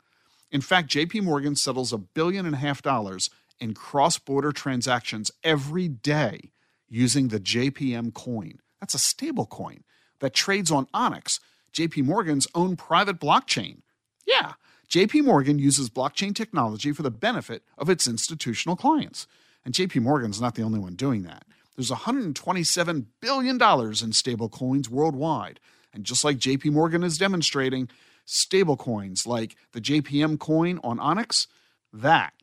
In 0.50 0.60
fact, 0.60 0.90
JP 0.90 1.22
Morgan 1.22 1.54
settles 1.54 1.92
a 1.92 1.98
billion 1.98 2.44
and 2.44 2.56
a 2.56 2.58
half 2.58 2.82
dollars 2.82 3.30
in 3.60 3.74
cross 3.74 4.18
border 4.18 4.50
transactions 4.50 5.30
every 5.44 5.86
day 5.86 6.50
using 6.94 7.28
the 7.28 7.40
JPM 7.40 8.14
coin. 8.14 8.60
That's 8.80 8.94
a 8.94 8.98
stable 8.98 9.46
coin 9.46 9.82
that 10.20 10.32
trades 10.32 10.70
on 10.70 10.86
Onyx, 10.94 11.40
JP 11.72 12.04
Morgan's 12.04 12.46
own 12.54 12.76
private 12.76 13.18
blockchain. 13.18 13.78
Yeah, 14.26 14.52
JP 14.88 15.24
Morgan 15.24 15.58
uses 15.58 15.90
blockchain 15.90 16.34
technology 16.34 16.92
for 16.92 17.02
the 17.02 17.10
benefit 17.10 17.64
of 17.76 17.90
its 17.90 18.06
institutional 18.06 18.76
clients. 18.76 19.26
And 19.64 19.74
JP 19.74 20.02
Morgan's 20.02 20.40
not 20.40 20.54
the 20.54 20.62
only 20.62 20.78
one 20.78 20.94
doing 20.94 21.22
that. 21.24 21.44
There's 21.74 21.90
$127 21.90 23.06
billion 23.20 23.54
in 23.54 23.58
stablecoins 23.58 24.88
worldwide. 24.88 25.58
And 25.92 26.04
just 26.04 26.22
like 26.22 26.38
JP 26.38 26.72
Morgan 26.72 27.02
is 27.02 27.18
demonstrating, 27.18 27.88
stablecoins 28.26 29.26
like 29.26 29.56
the 29.72 29.80
JPM 29.80 30.38
coin 30.38 30.78
on 30.84 31.00
Onyx, 31.00 31.48
that 31.92 32.34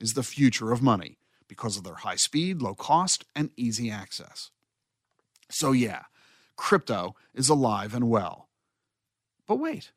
is 0.00 0.14
the 0.14 0.22
future 0.22 0.72
of 0.72 0.82
money 0.82 1.19
because 1.50 1.76
of 1.76 1.82
their 1.82 1.96
high 1.96 2.14
speed, 2.14 2.62
low 2.62 2.76
cost, 2.76 3.24
and 3.34 3.50
easy 3.56 3.90
access. 3.90 4.52
So, 5.50 5.72
yeah, 5.72 6.04
crypto 6.56 7.16
is 7.34 7.48
alive 7.48 7.92
and 7.92 8.08
well. 8.08 8.48
But 9.48 9.56
wait, 9.56 9.90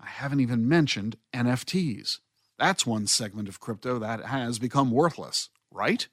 I 0.00 0.06
haven't 0.06 0.40
even 0.40 0.66
mentioned 0.66 1.18
NFTs. 1.34 2.20
That's 2.58 2.86
one 2.86 3.06
segment 3.06 3.50
of 3.50 3.60
crypto 3.60 3.98
that 3.98 4.24
has 4.24 4.58
become 4.58 4.90
worthless, 4.90 5.50
right? 5.70 6.08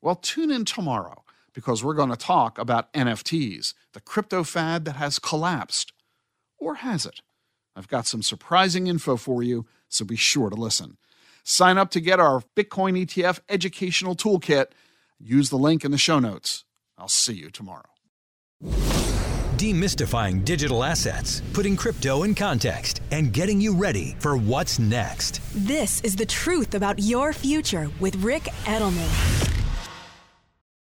Well, 0.00 0.14
tune 0.14 0.52
in 0.52 0.64
tomorrow 0.64 1.24
because 1.52 1.82
we're 1.82 1.94
going 1.94 2.10
to 2.10 2.16
talk 2.16 2.56
about 2.56 2.92
NFTs, 2.92 3.74
the 3.94 4.00
crypto 4.00 4.44
fad 4.44 4.84
that 4.84 4.94
has 4.94 5.18
collapsed. 5.18 5.92
Or 6.56 6.76
has 6.76 7.04
it? 7.04 7.20
I've 7.74 7.88
got 7.88 8.06
some 8.06 8.22
surprising 8.22 8.86
info 8.86 9.16
for 9.16 9.42
you, 9.42 9.66
so 9.88 10.04
be 10.04 10.14
sure 10.14 10.50
to 10.50 10.56
listen. 10.56 10.98
Sign 11.44 11.78
up 11.78 11.90
to 11.92 12.00
get 12.00 12.20
our 12.20 12.42
Bitcoin 12.56 13.04
ETF 13.04 13.40
educational 13.48 14.16
toolkit. 14.16 14.66
Use 15.18 15.50
the 15.50 15.56
link 15.56 15.84
in 15.84 15.90
the 15.90 15.98
show 15.98 16.18
notes. 16.18 16.64
I'll 16.98 17.08
see 17.08 17.34
you 17.34 17.50
tomorrow. 17.50 17.88
Demystifying 19.56 20.44
digital 20.44 20.82
assets, 20.82 21.42
putting 21.52 21.76
crypto 21.76 22.22
in 22.22 22.34
context, 22.34 23.02
and 23.10 23.30
getting 23.32 23.60
you 23.60 23.74
ready 23.74 24.16
for 24.18 24.36
what's 24.36 24.78
next. 24.78 25.40
This 25.54 26.00
is 26.00 26.16
the 26.16 26.24
truth 26.24 26.74
about 26.74 26.98
your 26.98 27.34
future 27.34 27.90
with 28.00 28.16
Ric 28.16 28.44
Edelman. 28.64 29.69